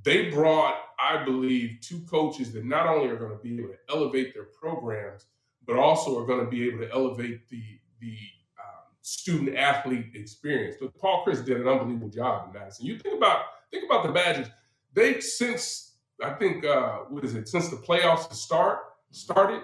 they 0.03 0.31
brought, 0.31 0.77
I 0.99 1.25
believe, 1.25 1.79
two 1.81 2.01
coaches 2.01 2.53
that 2.53 2.65
not 2.65 2.87
only 2.87 3.09
are 3.09 3.17
going 3.17 3.33
to 3.33 3.43
be 3.43 3.59
able 3.59 3.69
to 3.69 3.79
elevate 3.89 4.35
their 4.35 4.45
programs, 4.45 5.27
but 5.67 5.77
also 5.77 6.19
are 6.19 6.27
going 6.27 6.45
to 6.45 6.51
be 6.51 6.67
able 6.69 6.79
to 6.79 6.91
elevate 6.93 7.49
the 7.49 7.63
the 8.01 8.17
um, 8.59 8.85
student 9.03 9.57
athlete 9.57 10.07
experience. 10.15 10.77
But 10.81 10.95
Paul 10.97 11.25
Chryst 11.27 11.45
did 11.45 11.61
an 11.61 11.69
unbelievable 11.69 12.09
job 12.09 12.49
in 12.49 12.59
Madison. 12.59 12.87
You 12.87 12.99
think 12.99 13.17
about 13.17 13.43
think 13.71 13.85
about 13.85 14.07
the 14.07 14.13
Badgers. 14.13 14.49
They 14.95 15.21
since 15.21 15.90
I 16.23 16.31
think 16.31 16.65
uh, 16.65 16.99
what 17.09 17.25
is 17.25 17.35
it? 17.35 17.49
Since 17.49 17.69
the 17.69 17.77
playoffs 17.77 18.33
start 18.33 18.81
started, 19.11 19.63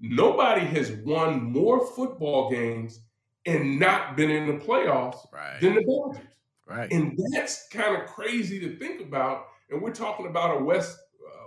nobody 0.00 0.64
has 0.66 0.92
won 0.92 1.42
more 1.42 1.86
football 1.86 2.50
games 2.50 3.00
and 3.46 3.78
not 3.78 4.16
been 4.16 4.30
in 4.30 4.46
the 4.46 4.64
playoffs 4.64 5.26
right. 5.32 5.60
than 5.60 5.74
the 5.74 5.80
Badgers. 5.82 6.26
Right. 6.66 6.92
And 6.92 7.18
that's 7.32 7.68
kind 7.68 8.00
of 8.00 8.06
crazy 8.08 8.60
to 8.60 8.76
think 8.76 9.00
about. 9.00 9.46
And 9.70 9.82
we're 9.82 9.92
talking 9.92 10.26
about 10.26 10.60
a 10.60 10.64
West 10.64 10.98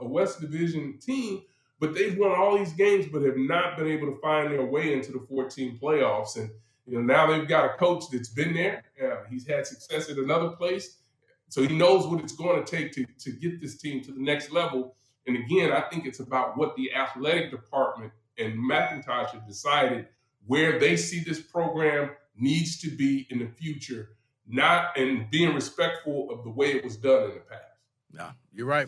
a 0.02 0.08
West 0.08 0.42
Division 0.42 0.98
team, 1.00 1.44
but 1.80 1.94
they've 1.94 2.18
won 2.18 2.32
all 2.32 2.58
these 2.58 2.74
games, 2.74 3.06
but 3.12 3.22
have 3.22 3.38
not 3.38 3.78
been 3.78 3.88
able 3.88 4.08
to 4.08 4.20
find 4.20 4.52
their 4.52 4.66
way 4.66 4.94
into 4.94 5.12
the 5.12 5.20
14 5.30 5.80
playoffs. 5.82 6.38
And 6.38 6.50
you 6.86 6.96
know 6.96 7.02
now 7.02 7.28
they've 7.28 7.48
got 7.48 7.66
a 7.66 7.78
coach 7.78 8.06
that's 8.12 8.30
been 8.30 8.54
there. 8.54 8.84
Uh, 9.02 9.24
he's 9.30 9.48
had 9.48 9.66
success 9.66 10.10
at 10.10 10.18
another 10.18 10.50
place. 10.50 10.98
So 11.54 11.62
he 11.62 11.76
knows 11.76 12.08
what 12.08 12.20
it's 12.20 12.34
going 12.34 12.66
to 12.66 12.76
take 12.76 12.92
to, 12.94 13.06
to 13.20 13.32
get 13.32 13.62
this 13.62 13.78
team 13.78 14.02
to 14.06 14.12
the 14.12 14.20
next 14.20 14.52
level. 14.52 14.96
And 15.28 15.38
again, 15.38 15.72
I 15.72 15.82
think 15.82 16.08
it's 16.08 16.20
about 16.20 16.58
what 16.58 16.76
the 16.76 16.92
athletic 16.96 17.52
department 17.52 18.12
and 18.40 18.58
McIntosh 18.58 19.30
have 19.30 19.46
decided 19.48 20.08
where 20.48 20.80
they 20.80 20.98
see 20.98 21.20
this 21.20 21.40
program 21.40 22.10
needs 22.36 22.80
to 22.80 22.90
be 22.90 23.28
in 23.30 23.38
the 23.38 23.46
future, 23.46 24.16
not 24.48 24.98
and 24.98 25.30
being 25.30 25.54
respectful 25.54 26.32
of 26.32 26.44
the 26.44 26.50
way 26.50 26.72
it 26.72 26.84
was 26.84 26.98
done 26.98 27.26
in 27.26 27.34
the 27.36 27.42
past. 27.42 27.62
No, 28.12 28.30
you're 28.52 28.66
right. 28.66 28.88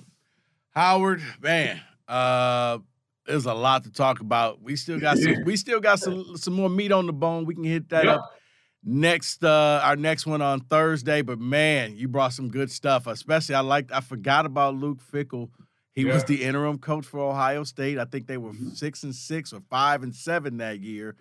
Howard, 0.72 1.22
man, 1.40 1.80
uh, 2.08 2.80
there's 3.28 3.46
a 3.46 3.54
lot 3.54 3.84
to 3.84 3.92
talk 3.92 4.22
about. 4.22 4.64
We 4.64 4.76
still 4.76 5.00
got 5.00 5.20
some, 5.20 5.36
we 5.46 5.56
still 5.56 5.80
got 5.80 6.00
some 6.00 6.36
some 6.36 6.56
more 6.56 6.72
meat 6.72 6.92
on 6.92 7.06
the 7.06 7.14
bone. 7.14 7.46
We 7.46 7.54
can 7.54 7.64
hit 7.64 7.90
that 7.90 8.06
Yep. 8.06 8.16
up 8.16 8.32
next 8.86 9.44
uh 9.44 9.82
our 9.84 9.96
next 9.96 10.26
one 10.26 10.42
on 10.42 10.62
Thursday. 10.62 11.22
But 11.22 11.40
man, 11.40 11.96
you 11.98 12.08
brought 12.08 12.34
some 12.34 12.50
good 12.50 12.72
stuff. 12.72 13.08
Especially 13.08 13.56
I 13.56 13.62
liked 13.62 13.92
I 13.92 14.00
forgot 14.02 14.46
about 14.46 14.76
Luke 14.76 15.00
Fickell. 15.12 15.50
He 15.92 16.06
was 16.06 16.26
the 16.26 16.44
interim 16.44 16.78
coach 16.78 17.06
for 17.06 17.20
Ohio 17.22 17.64
State. 17.64 17.98
I 17.98 18.06
think 18.06 18.28
they 18.28 18.38
were 18.38 18.52
Mhm. 18.52 18.76
six 18.76 19.04
and 19.04 19.16
six 19.16 19.54
or 19.54 19.62
five 19.70 20.04
and 20.04 20.14
seven 20.14 20.58
that 20.58 20.80
year. 20.82 21.16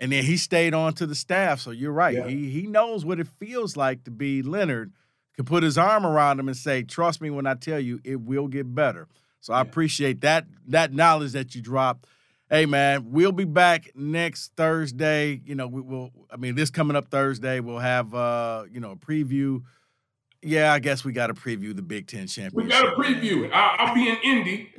And 0.00 0.10
then 0.12 0.24
he 0.24 0.36
stayed 0.38 0.74
on 0.74 0.94
to 0.94 1.06
the 1.06 1.14
staff. 1.14 1.60
So 1.60 1.70
you're 1.70 1.92
right. 1.92 2.14
Yeah. 2.16 2.26
He 2.28 2.50
he 2.50 2.66
knows 2.66 3.04
what 3.04 3.20
it 3.20 3.28
feels 3.38 3.76
like 3.76 4.04
to 4.04 4.10
be 4.10 4.42
Leonhard. 4.42 4.92
can 5.36 5.44
put 5.44 5.64
his 5.64 5.76
arm 5.76 6.06
around 6.06 6.38
him 6.38 6.46
and 6.46 6.56
say, 6.56 6.84
"Trust 6.84 7.20
me 7.20 7.28
when 7.28 7.44
I 7.44 7.54
tell 7.54 7.80
you, 7.80 8.00
it 8.04 8.20
will 8.20 8.46
get 8.46 8.72
better." 8.72 9.08
So 9.40 9.52
I 9.52 9.60
appreciate 9.60 10.20
that 10.20 10.46
that 10.68 10.92
knowledge 10.92 11.32
that 11.32 11.54
you 11.56 11.60
dropped. 11.60 12.06
Hey 12.50 12.66
man, 12.66 13.06
we'll 13.10 13.32
be 13.32 13.44
back 13.44 13.90
next 13.94 14.52
Thursday. 14.56 15.40
You 15.44 15.54
know, 15.54 15.66
we 15.66 15.80
will. 15.80 16.10
I 16.30 16.36
mean, 16.36 16.54
this 16.54 16.70
coming 16.70 16.94
up 16.96 17.08
Thursday, 17.10 17.60
we'll 17.60 17.78
have 17.78 18.14
uh, 18.14 18.64
you 18.70 18.80
know 18.80 18.92
a 18.92 18.96
preview. 18.96 19.62
Yeah, 20.42 20.72
I 20.74 20.78
guess 20.78 21.04
we 21.04 21.12
got 21.12 21.28
to 21.28 21.34
preview 21.34 21.74
the 21.74 21.80
Big 21.82 22.06
Ten 22.06 22.26
championship. 22.26 22.54
We 22.54 22.68
got 22.68 22.82
to 22.82 22.90
preview 23.02 23.44
it. 23.46 23.50
I, 23.52 23.76
I'll 23.78 23.94
be 23.94 24.10
in 24.10 24.16
Indy, 24.22 24.74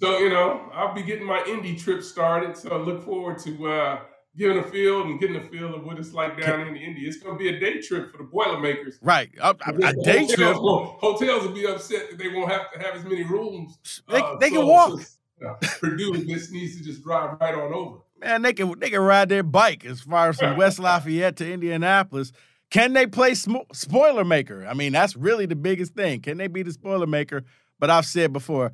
so 0.00 0.18
you 0.18 0.28
know 0.28 0.68
I'll 0.72 0.92
be 0.92 1.02
getting 1.02 1.24
my 1.24 1.42
Indy 1.46 1.76
trip 1.76 2.02
started. 2.02 2.56
So 2.56 2.70
I 2.70 2.78
look 2.78 3.04
forward 3.04 3.38
to 3.44 3.68
uh, 3.68 4.00
getting 4.36 4.58
a 4.58 4.64
feel 4.64 5.02
and 5.02 5.20
getting 5.20 5.36
a 5.36 5.44
feel 5.48 5.72
of 5.72 5.84
what 5.84 6.00
it's 6.00 6.12
like 6.14 6.40
down 6.42 6.62
in 6.66 6.74
the 6.74 6.80
Indy. 6.80 7.02
It's 7.02 7.18
going 7.18 7.38
to 7.38 7.38
be 7.38 7.48
a 7.56 7.60
day 7.60 7.80
trip 7.80 8.10
for 8.10 8.18
the 8.18 8.24
Boilermakers. 8.24 8.98
Right, 9.00 9.30
a, 9.40 9.50
a- 9.64 9.74
a 9.86 9.92
day 10.02 10.18
hotels 10.26 10.34
trip. 10.34 10.56
will- 10.56 10.96
hotels 11.00 11.46
will 11.46 11.54
be 11.54 11.64
upset 11.64 12.10
that 12.10 12.18
they 12.18 12.26
won't 12.28 12.50
have 12.50 12.72
to 12.72 12.80
have 12.80 12.96
as 12.96 13.04
many 13.04 13.22
rooms. 13.22 13.78
They, 14.10 14.18
uh, 14.20 14.36
they 14.40 14.50
can 14.50 14.66
walk. 14.66 15.00
so, 15.00 15.06
Purdue 15.80 16.24
just 16.24 16.52
needs 16.52 16.76
to 16.78 16.84
just 16.84 17.02
drive 17.02 17.38
right 17.40 17.54
on 17.54 17.72
over. 17.72 17.98
man, 18.20 18.42
they 18.42 18.52
can 18.52 18.78
they 18.78 18.90
can 18.90 19.00
ride 19.00 19.28
their 19.28 19.42
bike 19.42 19.84
as 19.84 20.00
far 20.00 20.30
as 20.30 20.38
from 20.38 20.56
West 20.58 20.78
Lafayette 20.78 21.36
to 21.36 21.52
Indianapolis. 21.52 22.32
Can 22.70 22.92
they 22.92 23.06
play 23.06 23.34
spoiler 23.34 24.24
maker? 24.24 24.66
I 24.66 24.74
mean, 24.74 24.92
that's 24.92 25.14
really 25.14 25.46
the 25.46 25.54
biggest 25.56 25.94
thing. 25.94 26.20
Can 26.20 26.38
they 26.38 26.48
be 26.48 26.62
the 26.62 26.72
spoiler 26.72 27.06
maker? 27.06 27.44
But 27.78 27.90
I've 27.90 28.06
said 28.06 28.32
before, 28.32 28.72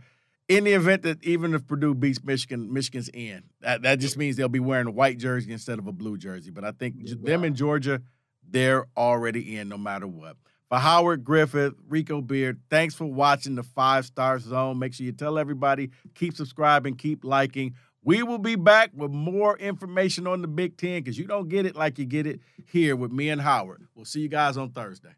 in 0.49 0.65
the 0.65 0.73
event 0.73 1.03
that 1.03 1.23
even 1.25 1.55
if 1.55 1.67
Purdue 1.67 1.95
beats 1.95 2.23
Michigan, 2.25 2.73
Michigan's 2.73 3.09
in. 3.11 3.43
That 3.61 3.83
that 3.83 3.99
just 3.99 4.17
means 4.17 4.37
they'll 4.37 4.49
be 4.49 4.61
wearing 4.61 4.87
a 4.87 4.91
white 4.93 5.19
jersey 5.19 5.53
instead 5.53 5.79
of 5.79 5.87
a 5.87 5.93
blue 5.93 6.17
jersey. 6.17 6.51
But 6.51 6.65
I 6.65 6.73
think 6.73 7.03
j- 7.05 7.15
them 7.15 7.45
in 7.45 7.55
Georgia, 7.55 8.01
they're 8.49 8.87
already 8.97 9.57
in 9.57 9.69
no 9.69 9.77
matter 9.79 10.07
what. 10.07 10.37
For 10.71 10.79
Howard 10.79 11.25
Griffith, 11.25 11.75
Rico 11.89 12.21
Beard, 12.21 12.61
thanks 12.71 12.95
for 12.95 13.05
watching 13.05 13.57
the 13.57 13.65
Five 13.65 14.07
Star 14.07 14.39
Zone. 14.39 14.79
Make 14.79 14.95
sure 14.95 15.05
you 15.05 15.11
tell 15.11 15.37
everybody, 15.37 15.91
keep 16.15 16.37
subscribing, 16.37 16.95
keep 16.95 17.25
liking. 17.25 17.75
We 18.05 18.23
will 18.23 18.39
be 18.39 18.55
back 18.55 18.93
with 18.95 19.11
more 19.11 19.59
information 19.59 20.29
on 20.29 20.43
the 20.43 20.47
Big 20.49 20.77
Ten 20.77 21.03
because 21.03 21.19
you 21.19 21.27
don't 21.27 21.49
get 21.49 21.67
it 21.67 21.75
like 21.75 21.99
you 21.99 22.05
get 22.05 22.25
it 22.25 22.39
here 22.67 22.95
with 22.95 23.11
me 23.11 23.31
and 23.31 23.41
Howard. 23.41 23.83
We'll 23.97 24.05
see 24.05 24.21
you 24.21 24.29
guys 24.29 24.57
on 24.57 24.71
Thursday. 24.71 25.17